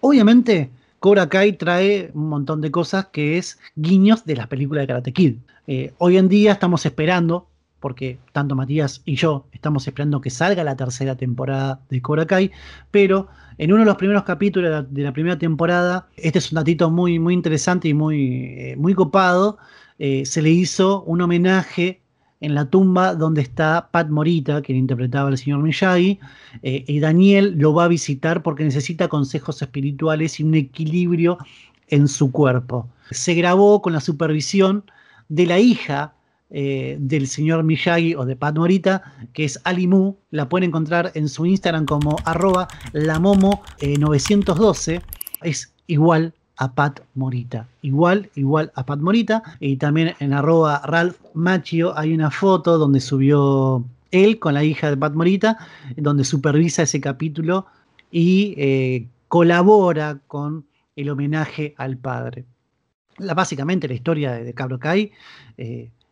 Obviamente, 0.00 0.70
Cobra 1.00 1.30
Kai 1.30 1.54
trae 1.54 2.10
un 2.12 2.28
montón 2.28 2.60
de 2.60 2.70
cosas 2.70 3.06
que 3.06 3.38
es 3.38 3.58
guiños 3.74 4.26
de 4.26 4.36
las 4.36 4.48
películas 4.48 4.82
de 4.82 4.86
Karate 4.86 5.14
Kid. 5.14 5.36
Eh, 5.66 5.94
hoy 5.96 6.18
en 6.18 6.28
día 6.28 6.52
estamos 6.52 6.84
esperando, 6.84 7.48
porque 7.80 8.18
tanto 8.32 8.54
Matías 8.54 9.00
y 9.06 9.14
yo 9.14 9.46
estamos 9.50 9.88
esperando 9.88 10.20
que 10.20 10.28
salga 10.28 10.62
la 10.62 10.76
tercera 10.76 11.16
temporada 11.16 11.80
de 11.88 12.02
Cobra 12.02 12.26
Kai, 12.26 12.50
pero 12.90 13.28
en 13.56 13.72
uno 13.72 13.80
de 13.80 13.86
los 13.86 13.96
primeros 13.96 14.24
capítulos 14.24 14.84
de 14.90 15.02
la, 15.02 15.12
primera 15.14 15.38
temporada, 15.38 16.06
este 16.16 16.38
es 16.38 16.52
un 16.52 16.56
datito 16.56 16.90
muy, 16.90 17.18
muy 17.18 17.32
interesante 17.32 17.88
y 17.88 17.94
muy, 17.94 18.54
eh, 18.58 18.74
muy 18.76 18.92
copado, 18.92 19.56
eh, 19.98 20.26
se 20.26 20.42
le 20.42 20.50
hizo 20.50 21.02
un 21.04 21.22
homenaje 21.22 21.99
en 22.40 22.54
la 22.54 22.70
tumba 22.70 23.14
donde 23.14 23.42
está 23.42 23.88
Pat 23.90 24.08
Morita, 24.08 24.62
quien 24.62 24.78
interpretaba 24.78 25.28
al 25.28 25.36
señor 25.38 25.60
Miyagi, 25.60 26.18
eh, 26.62 26.84
y 26.86 27.00
Daniel 27.00 27.56
lo 27.58 27.74
va 27.74 27.84
a 27.84 27.88
visitar 27.88 28.42
porque 28.42 28.64
necesita 28.64 29.08
consejos 29.08 29.60
espirituales 29.60 30.40
y 30.40 30.44
un 30.44 30.54
equilibrio 30.54 31.36
en 31.88 32.08
su 32.08 32.32
cuerpo. 32.32 32.88
Se 33.10 33.34
grabó 33.34 33.82
con 33.82 33.92
la 33.92 34.00
supervisión 34.00 34.84
de 35.28 35.44
la 35.46 35.58
hija 35.58 36.14
eh, 36.50 36.96
del 36.98 37.28
señor 37.28 37.62
Miyagi 37.62 38.14
o 38.14 38.24
de 38.24 38.36
Pat 38.36 38.56
Morita, 38.56 39.02
que 39.32 39.44
es 39.44 39.60
Alimu. 39.64 40.16
La 40.30 40.48
pueden 40.48 40.70
encontrar 40.70 41.12
en 41.14 41.28
su 41.28 41.44
Instagram 41.46 41.84
como 41.84 42.16
arroba 42.24 42.68
lamomo912. 42.92 44.94
Eh, 44.94 45.02
es 45.42 45.74
igual 45.86 46.34
a 46.60 46.72
Pat 46.72 47.00
Morita. 47.14 47.66
Igual, 47.82 48.30
igual 48.36 48.70
a 48.76 48.86
Pat 48.86 49.00
Morita. 49.00 49.42
Y 49.58 49.76
también 49.76 50.14
en 50.20 50.32
arroba 50.32 50.80
Ralph 50.84 51.16
Machio 51.34 51.98
hay 51.98 52.14
una 52.14 52.30
foto 52.30 52.78
donde 52.78 53.00
subió 53.00 53.84
él 54.12 54.38
con 54.38 54.54
la 54.54 54.62
hija 54.62 54.90
de 54.90 54.96
Pat 54.96 55.14
Morita, 55.14 55.58
donde 55.96 56.24
supervisa 56.24 56.82
ese 56.82 57.00
capítulo 57.00 57.66
y 58.12 58.54
eh, 58.58 59.06
colabora 59.28 60.18
con 60.28 60.66
el 60.96 61.10
homenaje 61.10 61.74
al 61.78 61.96
padre. 61.96 62.44
La, 63.18 63.34
básicamente 63.34 63.88
la 63.88 63.94
historia 63.94 64.32
de, 64.32 64.44
de 64.44 64.54
Cabro 64.54 64.78
Kai 64.78 65.12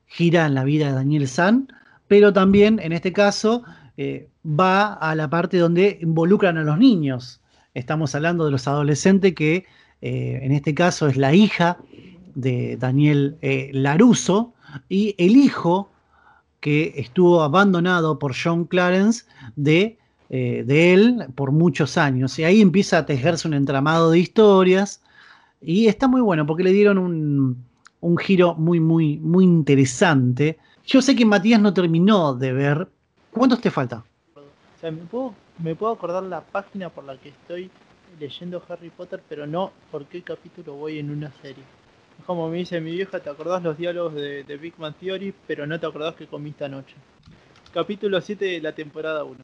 gira 0.06 0.46
en 0.46 0.54
la 0.54 0.64
vida 0.64 0.86
de 0.86 0.92
Daniel 0.92 1.28
San, 1.28 1.68
pero 2.08 2.32
también 2.32 2.80
en 2.82 2.92
este 2.92 3.12
caso 3.12 3.62
eh, 4.00 4.28
va 4.44 4.94
a 4.94 5.14
la 5.16 5.28
parte 5.28 5.58
donde 5.58 5.98
involucran 6.00 6.56
a 6.56 6.62
los 6.62 6.78
niños. 6.78 7.40
Estamos 7.74 8.14
hablando 8.14 8.44
de 8.44 8.52
los 8.52 8.68
adolescentes 8.68 9.34
que 9.34 9.66
eh, 10.00 10.40
en 10.42 10.52
este 10.52 10.74
caso 10.74 11.08
es 11.08 11.16
la 11.16 11.34
hija 11.34 11.78
de 12.34 12.76
Daniel 12.76 13.36
eh, 13.42 13.70
Laruso 13.72 14.54
y 14.88 15.14
el 15.18 15.36
hijo 15.36 15.90
que 16.60 16.94
estuvo 16.96 17.42
abandonado 17.42 18.18
por 18.18 18.34
John 18.34 18.64
Clarence 18.64 19.24
de, 19.56 19.98
eh, 20.30 20.64
de 20.66 20.94
él 20.94 21.26
por 21.34 21.52
muchos 21.52 21.96
años. 21.96 22.38
Y 22.38 22.44
ahí 22.44 22.60
empieza 22.60 22.98
a 22.98 23.06
tejerse 23.06 23.48
un 23.48 23.54
entramado 23.54 24.10
de 24.10 24.18
historias 24.18 25.02
y 25.60 25.86
está 25.86 26.06
muy 26.06 26.20
bueno 26.20 26.46
porque 26.46 26.62
le 26.62 26.72
dieron 26.72 26.98
un, 26.98 27.64
un 28.00 28.18
giro 28.18 28.54
muy, 28.54 28.80
muy, 28.80 29.18
muy 29.18 29.44
interesante. 29.44 30.58
Yo 30.84 31.02
sé 31.02 31.14
que 31.16 31.24
Matías 31.24 31.60
no 31.60 31.74
terminó 31.74 32.34
de 32.34 32.52
ver. 32.52 32.88
¿Cuántos 33.32 33.60
te 33.60 33.70
falta? 33.70 34.04
Me 34.82 34.92
puedo, 34.92 35.34
me 35.62 35.74
puedo 35.74 35.92
acordar 35.92 36.22
la 36.22 36.40
página 36.40 36.88
por 36.88 37.04
la 37.04 37.16
que 37.16 37.30
estoy 37.30 37.70
leyendo 38.18 38.62
Harry 38.68 38.90
Potter, 38.90 39.22
pero 39.28 39.46
no 39.46 39.72
por 39.90 40.06
qué 40.06 40.22
capítulo 40.22 40.74
voy 40.74 40.98
en 40.98 41.10
una 41.10 41.30
serie. 41.42 41.62
Es 42.18 42.24
como 42.24 42.48
me 42.48 42.58
dice 42.58 42.80
mi 42.80 42.92
vieja, 42.92 43.20
¿te 43.20 43.30
acordás 43.30 43.62
los 43.62 43.78
diálogos 43.78 44.14
de, 44.14 44.58
Big 44.60 44.74
Man 44.78 44.94
Theory, 44.98 45.34
pero 45.46 45.66
no 45.66 45.78
te 45.78 45.86
acordás 45.86 46.14
que 46.14 46.26
comiste 46.26 46.64
anoche? 46.64 46.94
Capítulo 47.72 48.20
7 48.20 48.44
de 48.44 48.60
la 48.60 48.72
temporada 48.72 49.24
1. 49.24 49.36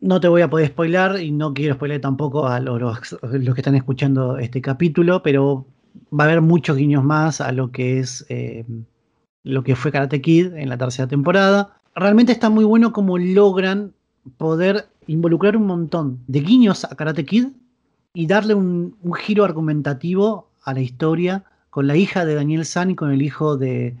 No 0.00 0.20
te 0.20 0.28
voy 0.28 0.42
a 0.42 0.50
poder 0.50 0.68
spoilar 0.68 1.20
y 1.20 1.30
no 1.30 1.54
quiero 1.54 1.74
spoiler 1.74 2.00
tampoco 2.00 2.46
a 2.46 2.60
los, 2.60 2.80
los 3.22 3.54
que 3.54 3.60
están 3.60 3.74
escuchando 3.74 4.38
este 4.38 4.60
capítulo, 4.60 5.22
pero 5.22 5.66
va 6.12 6.24
a 6.24 6.26
haber 6.26 6.40
muchos 6.40 6.76
guiños 6.76 7.04
más 7.04 7.40
a 7.40 7.52
lo 7.52 7.70
que 7.70 7.98
es 7.98 8.26
eh, 8.28 8.64
lo 9.42 9.62
que 9.62 9.76
fue 9.76 9.92
Karate 9.92 10.20
Kid 10.20 10.54
en 10.54 10.68
la 10.68 10.78
tercera 10.78 11.08
temporada. 11.08 11.80
Realmente 11.94 12.32
está 12.32 12.50
muy 12.50 12.64
bueno 12.64 12.92
como 12.92 13.18
logran 13.18 13.92
poder 14.36 14.88
involucrar 15.06 15.56
un 15.56 15.66
montón 15.66 16.20
de 16.26 16.40
guiños 16.40 16.84
a 16.84 16.94
Karate 16.96 17.24
Kid 17.24 17.48
y 18.14 18.26
darle 18.26 18.54
un, 18.54 18.96
giro 19.16 19.44
argumentativo 19.44 20.48
a 20.62 20.72
la 20.72 20.80
historia 20.80 21.44
con 21.70 21.86
la 21.86 21.96
hija 21.96 22.24
de 22.24 22.36
Daniel 22.36 22.64
San 22.64 22.90
y 22.90 22.94
con 22.94 23.10
el 23.10 23.22
hijo 23.22 23.56
de, 23.56 23.96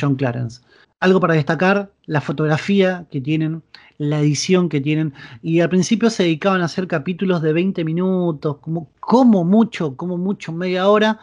John 0.00 0.14
Clarence. 0.16 0.62
Algo 1.00 1.20
para 1.20 1.34
destacar, 1.34 1.90
la 2.06 2.20
fotografía 2.20 3.06
que 3.10 3.20
tienen, 3.20 3.62
la 3.98 4.20
edición 4.20 4.68
que 4.68 4.80
tienen. 4.80 5.12
Y 5.42 5.60
al 5.60 5.68
principio 5.68 6.08
se 6.08 6.22
dedicaban 6.22 6.62
a 6.62 6.66
hacer 6.66 6.86
capítulos 6.86 7.42
de 7.42 7.52
20 7.52 7.84
minutos, 7.84 8.56
como, 9.00 9.44
mucho, 9.44 9.96
como 9.96 10.16
mucho, 10.16 10.52
media 10.52 10.88
hora. 10.88 11.18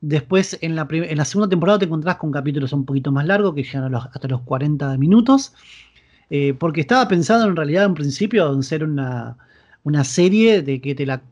Después 0.00 0.58
en 0.62 0.76
la, 0.76 0.86
en 0.90 1.18
la 1.18 1.24
segunda 1.24 1.50
temporada 1.50 1.78
te 1.78 1.84
encontrás 1.86 2.16
con 2.16 2.30
capítulos 2.30 2.72
un 2.72 2.86
poquito 2.86 3.12
más 3.12 3.26
largos, 3.26 3.54
que 3.54 3.62
llegan 3.62 3.94
hasta 3.94 4.28
los 4.28 4.40
40 4.42 4.96
minutos. 4.96 5.52
Eh, 6.30 6.54
porque 6.58 6.80
estaba 6.80 7.06
pensado 7.06 7.48
en 7.48 7.54
realidad 7.54 7.84
en 7.84 7.94
principio 7.94 8.52
en 8.52 8.62
ser 8.62 8.82
una, 8.82 9.36
una 9.84 10.02
serie 10.02 10.62
de 10.62 10.80
que 10.80 10.94
te 10.94 11.06
la 11.06 11.22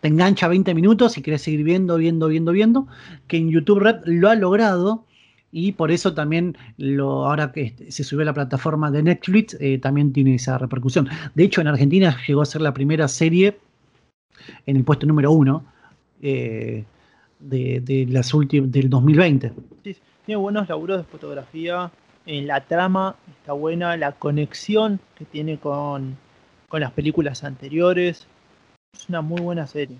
te 0.00 0.08
engancha 0.08 0.48
20 0.48 0.74
minutos 0.74 1.18
y 1.18 1.22
querés 1.22 1.42
seguir 1.42 1.62
viendo, 1.62 1.96
viendo, 1.96 2.28
viendo, 2.28 2.52
viendo, 2.52 2.86
que 3.28 3.36
en 3.36 3.50
YouTube 3.50 3.80
Red 3.80 3.96
lo 4.06 4.30
ha 4.30 4.34
logrado 4.34 5.04
y 5.52 5.72
por 5.72 5.90
eso 5.90 6.14
también 6.14 6.56
lo, 6.78 7.26
ahora 7.26 7.52
que 7.52 7.74
se 7.88 8.04
subió 8.04 8.22
a 8.22 8.26
la 8.26 8.34
plataforma 8.34 8.90
de 8.90 9.02
Netflix 9.02 9.56
eh, 9.60 9.78
también 9.78 10.12
tiene 10.12 10.36
esa 10.36 10.58
repercusión. 10.58 11.08
De 11.34 11.44
hecho, 11.44 11.60
en 11.60 11.66
Argentina 11.66 12.16
llegó 12.26 12.42
a 12.42 12.46
ser 12.46 12.62
la 12.62 12.72
primera 12.72 13.08
serie 13.08 13.58
en 14.66 14.76
el 14.76 14.84
puesto 14.84 15.06
número 15.06 15.32
uno 15.32 15.64
eh, 16.22 16.84
de, 17.40 17.80
de, 17.80 18.06
las 18.06 18.32
últimas 18.32 18.70
del 18.70 18.88
2020. 18.88 19.52
Sí, 19.84 19.96
tiene 20.24 20.40
buenos 20.40 20.68
laburos 20.68 20.98
de 20.98 21.04
fotografía, 21.04 21.90
en 22.30 22.46
la 22.46 22.60
trama 22.60 23.16
está 23.40 23.52
buena, 23.52 23.96
la 23.96 24.12
conexión 24.12 25.00
que 25.16 25.24
tiene 25.24 25.58
con, 25.58 26.16
con 26.68 26.80
las 26.80 26.92
películas 26.92 27.42
anteriores. 27.42 28.26
Es 28.94 29.08
una 29.08 29.20
muy 29.20 29.40
buena 29.40 29.66
serie. 29.66 29.96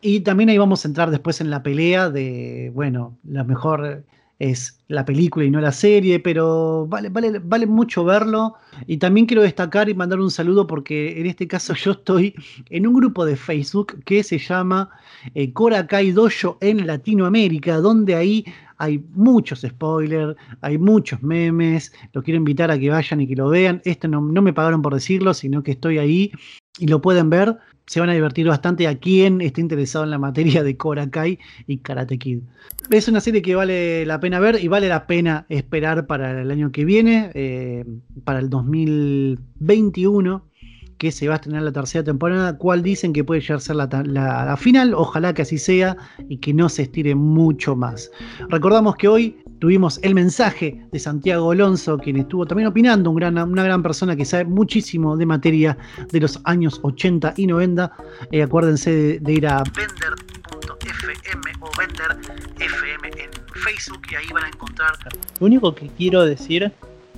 Y 0.00 0.20
también 0.20 0.48
ahí 0.48 0.56
vamos 0.56 0.84
a 0.84 0.88
entrar 0.88 1.10
después 1.10 1.40
en 1.42 1.50
la 1.50 1.62
pelea 1.62 2.08
de, 2.08 2.70
bueno, 2.74 3.18
la 3.24 3.44
mejor 3.44 4.04
es 4.38 4.80
la 4.86 5.04
película 5.04 5.44
y 5.44 5.50
no 5.50 5.60
la 5.60 5.72
serie, 5.72 6.20
pero 6.20 6.86
vale, 6.86 7.10
vale, 7.10 7.38
vale 7.38 7.66
mucho 7.66 8.04
verlo. 8.04 8.54
Y 8.86 8.96
también 8.96 9.26
quiero 9.26 9.42
destacar 9.42 9.90
y 9.90 9.94
mandar 9.94 10.20
un 10.20 10.30
saludo 10.30 10.66
porque 10.66 11.20
en 11.20 11.26
este 11.26 11.46
caso 11.46 11.74
yo 11.84 11.92
estoy 11.92 12.34
en 12.70 12.86
un 12.86 12.94
grupo 12.94 13.26
de 13.26 13.36
Facebook 13.36 14.02
que 14.04 14.22
se 14.22 14.38
llama 14.38 14.88
eh, 15.34 15.52
Korakai 15.52 16.12
Dojo 16.12 16.56
en 16.62 16.86
Latinoamérica, 16.86 17.76
donde 17.78 18.14
ahí 18.14 18.44
hay 18.78 19.04
muchos 19.14 19.60
spoilers, 19.60 20.36
hay 20.60 20.78
muchos 20.78 21.22
memes. 21.22 21.92
Los 22.12 22.24
quiero 22.24 22.38
invitar 22.38 22.70
a 22.70 22.78
que 22.78 22.90
vayan 22.90 23.20
y 23.20 23.28
que 23.28 23.36
lo 23.36 23.48
vean. 23.48 23.82
Esto 23.84 24.08
no, 24.08 24.20
no 24.20 24.40
me 24.40 24.52
pagaron 24.52 24.82
por 24.82 24.94
decirlo, 24.94 25.34
sino 25.34 25.62
que 25.62 25.72
estoy 25.72 25.98
ahí 25.98 26.32
y 26.78 26.86
lo 26.86 27.02
pueden 27.02 27.28
ver. 27.28 27.58
Se 27.86 28.00
van 28.00 28.10
a 28.10 28.14
divertir 28.14 28.46
bastante 28.46 28.86
a 28.86 28.98
quien 28.98 29.40
esté 29.40 29.60
interesado 29.60 30.04
en 30.04 30.10
la 30.10 30.18
materia 30.18 30.62
de 30.62 30.76
Cobra 30.76 31.10
Kai 31.10 31.38
y 31.66 31.78
Karate 31.78 32.18
Kid. 32.18 32.40
Es 32.90 33.08
una 33.08 33.20
serie 33.20 33.42
que 33.42 33.54
vale 33.54 34.04
la 34.06 34.20
pena 34.20 34.40
ver 34.40 34.62
y 34.62 34.68
vale 34.68 34.88
la 34.88 35.06
pena 35.06 35.46
esperar 35.48 36.06
para 36.06 36.40
el 36.40 36.50
año 36.50 36.70
que 36.70 36.84
viene, 36.84 37.30
eh, 37.34 37.84
para 38.24 38.38
el 38.40 38.50
2021 38.50 40.44
que 40.98 41.12
se 41.12 41.28
va 41.28 41.34
a 41.34 41.36
estrenar 41.36 41.62
la 41.62 41.72
tercera 41.72 42.04
temporada, 42.04 42.58
cual 42.58 42.82
dicen 42.82 43.12
que 43.12 43.22
puede 43.22 43.40
llegar 43.40 43.58
a 43.58 43.60
ser 43.60 43.76
la, 43.76 44.56
final, 44.58 44.94
ojalá 44.94 45.32
que 45.32 45.42
así 45.42 45.56
sea 45.56 45.96
y 46.28 46.38
que 46.38 46.52
no 46.52 46.68
se 46.68 46.82
estire 46.82 47.14
mucho 47.14 47.76
más. 47.76 48.10
Recordamos 48.48 48.96
que 48.96 49.06
hoy 49.06 49.38
tuvimos 49.60 50.00
el 50.02 50.14
mensaje 50.14 50.84
de 50.90 50.98
Santiago 50.98 51.52
Alonso, 51.52 51.98
quien 51.98 52.16
estuvo 52.16 52.46
también 52.46 52.68
opinando, 52.68 53.10
una 53.10 53.30
gran 53.30 53.82
persona 53.82 54.16
que 54.16 54.24
sabe 54.24 54.44
muchísimo 54.44 55.16
de 55.16 55.26
materia 55.26 55.78
de 56.10 56.20
los 56.20 56.40
años 56.44 56.80
80 56.82 57.34
y 57.36 57.46
90. 57.46 57.92
Eh, 58.32 58.42
acuérdense 58.42 58.90
de, 58.90 59.20
de 59.20 59.32
ir 59.32 59.46
a 59.46 59.62
vender.fm 59.62 61.52
o 61.60 61.70
venderfm 61.78 63.06
en 63.06 63.30
Facebook 63.54 64.02
y 64.10 64.16
ahí 64.16 64.26
van 64.32 64.44
a 64.44 64.48
encontrar... 64.48 64.92
Lo 65.38 65.46
único 65.46 65.74
que 65.74 65.88
quiero 65.88 66.24
decir 66.24 66.72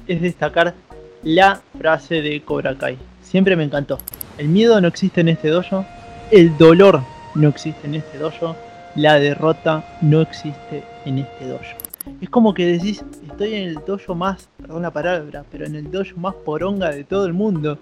es 0.06 0.20
destacar 0.20 0.74
la 1.22 1.62
frase 1.78 2.22
de 2.22 2.42
Cobra 2.42 2.76
Kai 2.76 2.98
siempre 3.30 3.54
me 3.54 3.62
encantó. 3.62 3.98
El 4.38 4.48
miedo 4.48 4.80
no 4.80 4.88
existe 4.88 5.20
en 5.20 5.28
este 5.28 5.48
dojo, 5.48 5.86
el 6.32 6.56
dolor 6.58 7.00
no 7.36 7.48
existe 7.48 7.86
en 7.86 7.94
este 7.94 8.18
dojo, 8.18 8.56
la 8.96 9.20
derrota 9.20 9.84
no 10.00 10.20
existe 10.20 10.82
en 11.04 11.18
este 11.18 11.46
dojo. 11.46 11.76
Es 12.20 12.28
como 12.28 12.52
que 12.54 12.66
decís, 12.66 13.04
estoy 13.30 13.54
en 13.54 13.68
el 13.68 13.78
dojo 13.86 14.16
más, 14.16 14.48
perdón 14.56 14.82
la 14.82 14.90
palabra, 14.90 15.44
pero 15.50 15.64
en 15.64 15.76
el 15.76 15.90
dojo 15.90 16.16
más 16.16 16.34
poronga 16.34 16.90
de 16.90 17.04
todo 17.04 17.26
el 17.26 17.32
mundo. 17.32 17.78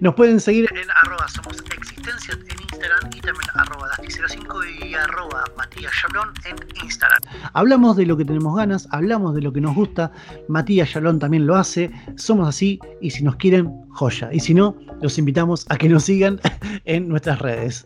Nos 0.00 0.14
pueden 0.14 0.38
seguir 0.38 0.68
en 0.70 0.90
arroba 0.90 1.26
somos 1.28 1.62
en 2.08 2.60
Instagram 2.62 3.10
y 3.14 3.20
también 3.20 3.50
arroba 3.54 3.90
Dasti05 3.90 4.86
y 4.86 4.94
arroba 4.94 5.44
Matías 5.58 5.92
Yablón 6.02 6.32
en 6.46 6.56
Instagram. 6.82 7.20
Hablamos 7.52 7.96
de 7.96 8.06
lo 8.06 8.16
que 8.16 8.24
tenemos 8.24 8.56
ganas, 8.56 8.88
hablamos 8.92 9.34
de 9.34 9.42
lo 9.42 9.52
que 9.52 9.60
nos 9.60 9.74
gusta, 9.74 10.10
Matías 10.48 10.94
Yablón 10.94 11.18
también 11.18 11.46
lo 11.46 11.56
hace, 11.56 11.90
somos 12.16 12.48
así 12.48 12.80
y 13.02 13.10
si 13.10 13.22
nos 13.22 13.36
quieren, 13.36 13.86
joya. 13.90 14.30
Y 14.32 14.40
si 14.40 14.54
no, 14.54 14.74
los 15.02 15.18
invitamos 15.18 15.66
a 15.68 15.76
que 15.76 15.88
nos 15.90 16.04
sigan 16.04 16.40
en 16.86 17.08
nuestras 17.08 17.40
redes. 17.40 17.84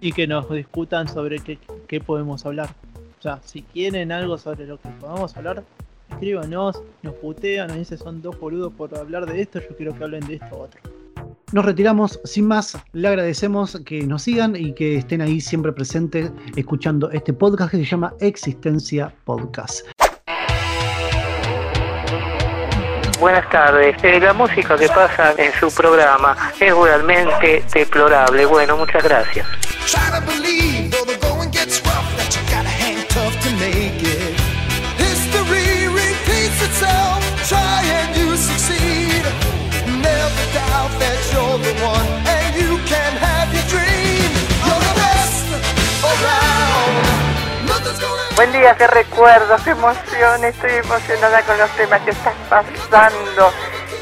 Y 0.00 0.12
que 0.12 0.26
nos 0.26 0.48
discutan 0.50 1.06
sobre 1.06 1.38
qué, 1.40 1.58
qué 1.88 2.00
podemos 2.00 2.46
hablar. 2.46 2.70
O 3.18 3.22
sea, 3.22 3.40
si 3.44 3.62
quieren 3.62 4.12
algo 4.12 4.38
sobre 4.38 4.66
lo 4.66 4.80
que 4.80 4.88
podamos 5.00 5.36
hablar, 5.36 5.62
escríbanos, 6.08 6.80
nos 7.02 7.14
putean, 7.16 7.68
nos 7.68 7.76
dicen 7.76 7.98
son 7.98 8.22
dos 8.22 8.38
boludos 8.40 8.72
por 8.72 8.96
hablar 8.96 9.26
de 9.26 9.42
esto, 9.42 9.60
yo 9.60 9.76
quiero 9.76 9.94
que 9.94 10.04
hablen 10.04 10.26
de 10.26 10.36
esto 10.36 10.58
otro. 10.58 10.97
Nos 11.50 11.64
retiramos 11.64 12.20
sin 12.24 12.46
más, 12.46 12.76
le 12.92 13.08
agradecemos 13.08 13.80
que 13.86 14.02
nos 14.06 14.22
sigan 14.22 14.54
y 14.54 14.74
que 14.74 14.96
estén 14.96 15.22
ahí 15.22 15.40
siempre 15.40 15.72
presentes 15.72 16.30
escuchando 16.56 17.10
este 17.10 17.32
podcast 17.32 17.70
que 17.70 17.78
se 17.78 17.84
llama 17.84 18.12
Existencia 18.20 19.14
Podcast. 19.24 19.86
Buenas 23.18 23.48
tardes. 23.50 23.96
Eh, 24.04 24.20
la 24.20 24.34
música 24.34 24.76
que 24.76 24.88
pasa 24.88 25.34
en 25.38 25.52
su 25.58 25.74
programa 25.74 26.36
es 26.60 26.74
realmente 26.76 27.64
deplorable. 27.72 28.44
Bueno, 28.44 28.76
muchas 28.76 29.02
gracias. 29.02 29.46
Día, 48.58 48.74
qué 48.76 48.88
recuerdos, 48.88 49.62
qué 49.62 49.70
emoción, 49.70 50.44
estoy 50.44 50.72
emocionada 50.72 51.42
con 51.42 51.56
los 51.58 51.70
temas 51.76 52.00
que 52.00 52.10
estás 52.10 52.34
pasando. 52.50 53.52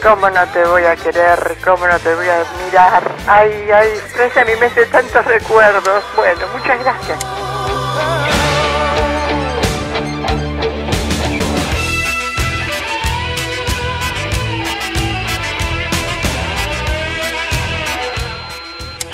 ¿Cómo 0.03 0.31
no 0.31 0.47
te 0.47 0.64
voy 0.64 0.83
a 0.85 0.97
querer? 0.97 1.59
¿Cómo 1.62 1.87
no 1.87 1.99
te 1.99 2.14
voy 2.14 2.27
a 2.27 2.42
mirar? 2.64 3.03
Ay, 3.27 3.69
ay, 3.71 4.01
trae 4.14 4.42
a 4.42 4.45
mi 4.47 4.57
mente 4.57 4.87
tantos 4.87 5.27
recuerdos. 5.27 6.03
Bueno, 6.16 6.47
muchas 6.55 6.79
gracias. 6.83 7.19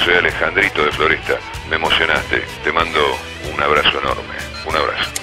soy 0.04 0.14
Alejandrito 0.14 0.84
de 0.84 0.92
Floresta. 0.92 1.34
Me 1.68 1.76
emocionaste. 1.76 2.44
Te 2.62 2.70
mando 2.70 3.00
un 3.52 3.60
abrazo 3.60 3.98
enorme. 3.98 4.36
Un 4.66 4.76
abrazo. 4.76 5.21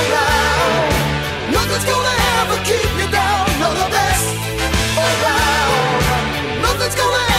around. 0.00 1.52
Nothing's 1.56 1.84
gonna 1.84 2.14
ever 2.40 2.58
keep 2.68 2.90
me 2.98 3.06
down. 3.10 3.44
None 3.60 3.76
the 3.84 3.88
best. 3.96 4.26
around. 4.96 6.62
Nothing's 6.62 6.96
gonna 6.96 7.31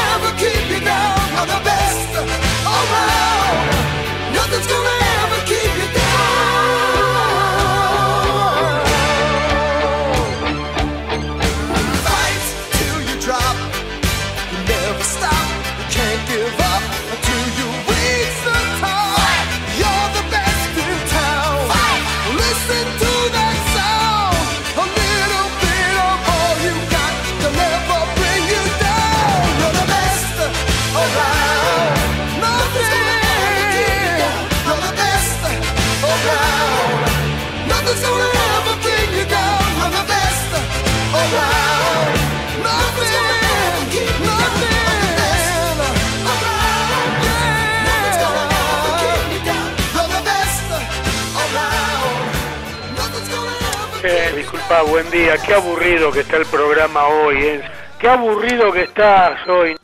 aburrido 58.13 58.71
que 58.71 58.83
estás 58.83 59.47
hoy. 59.47 59.75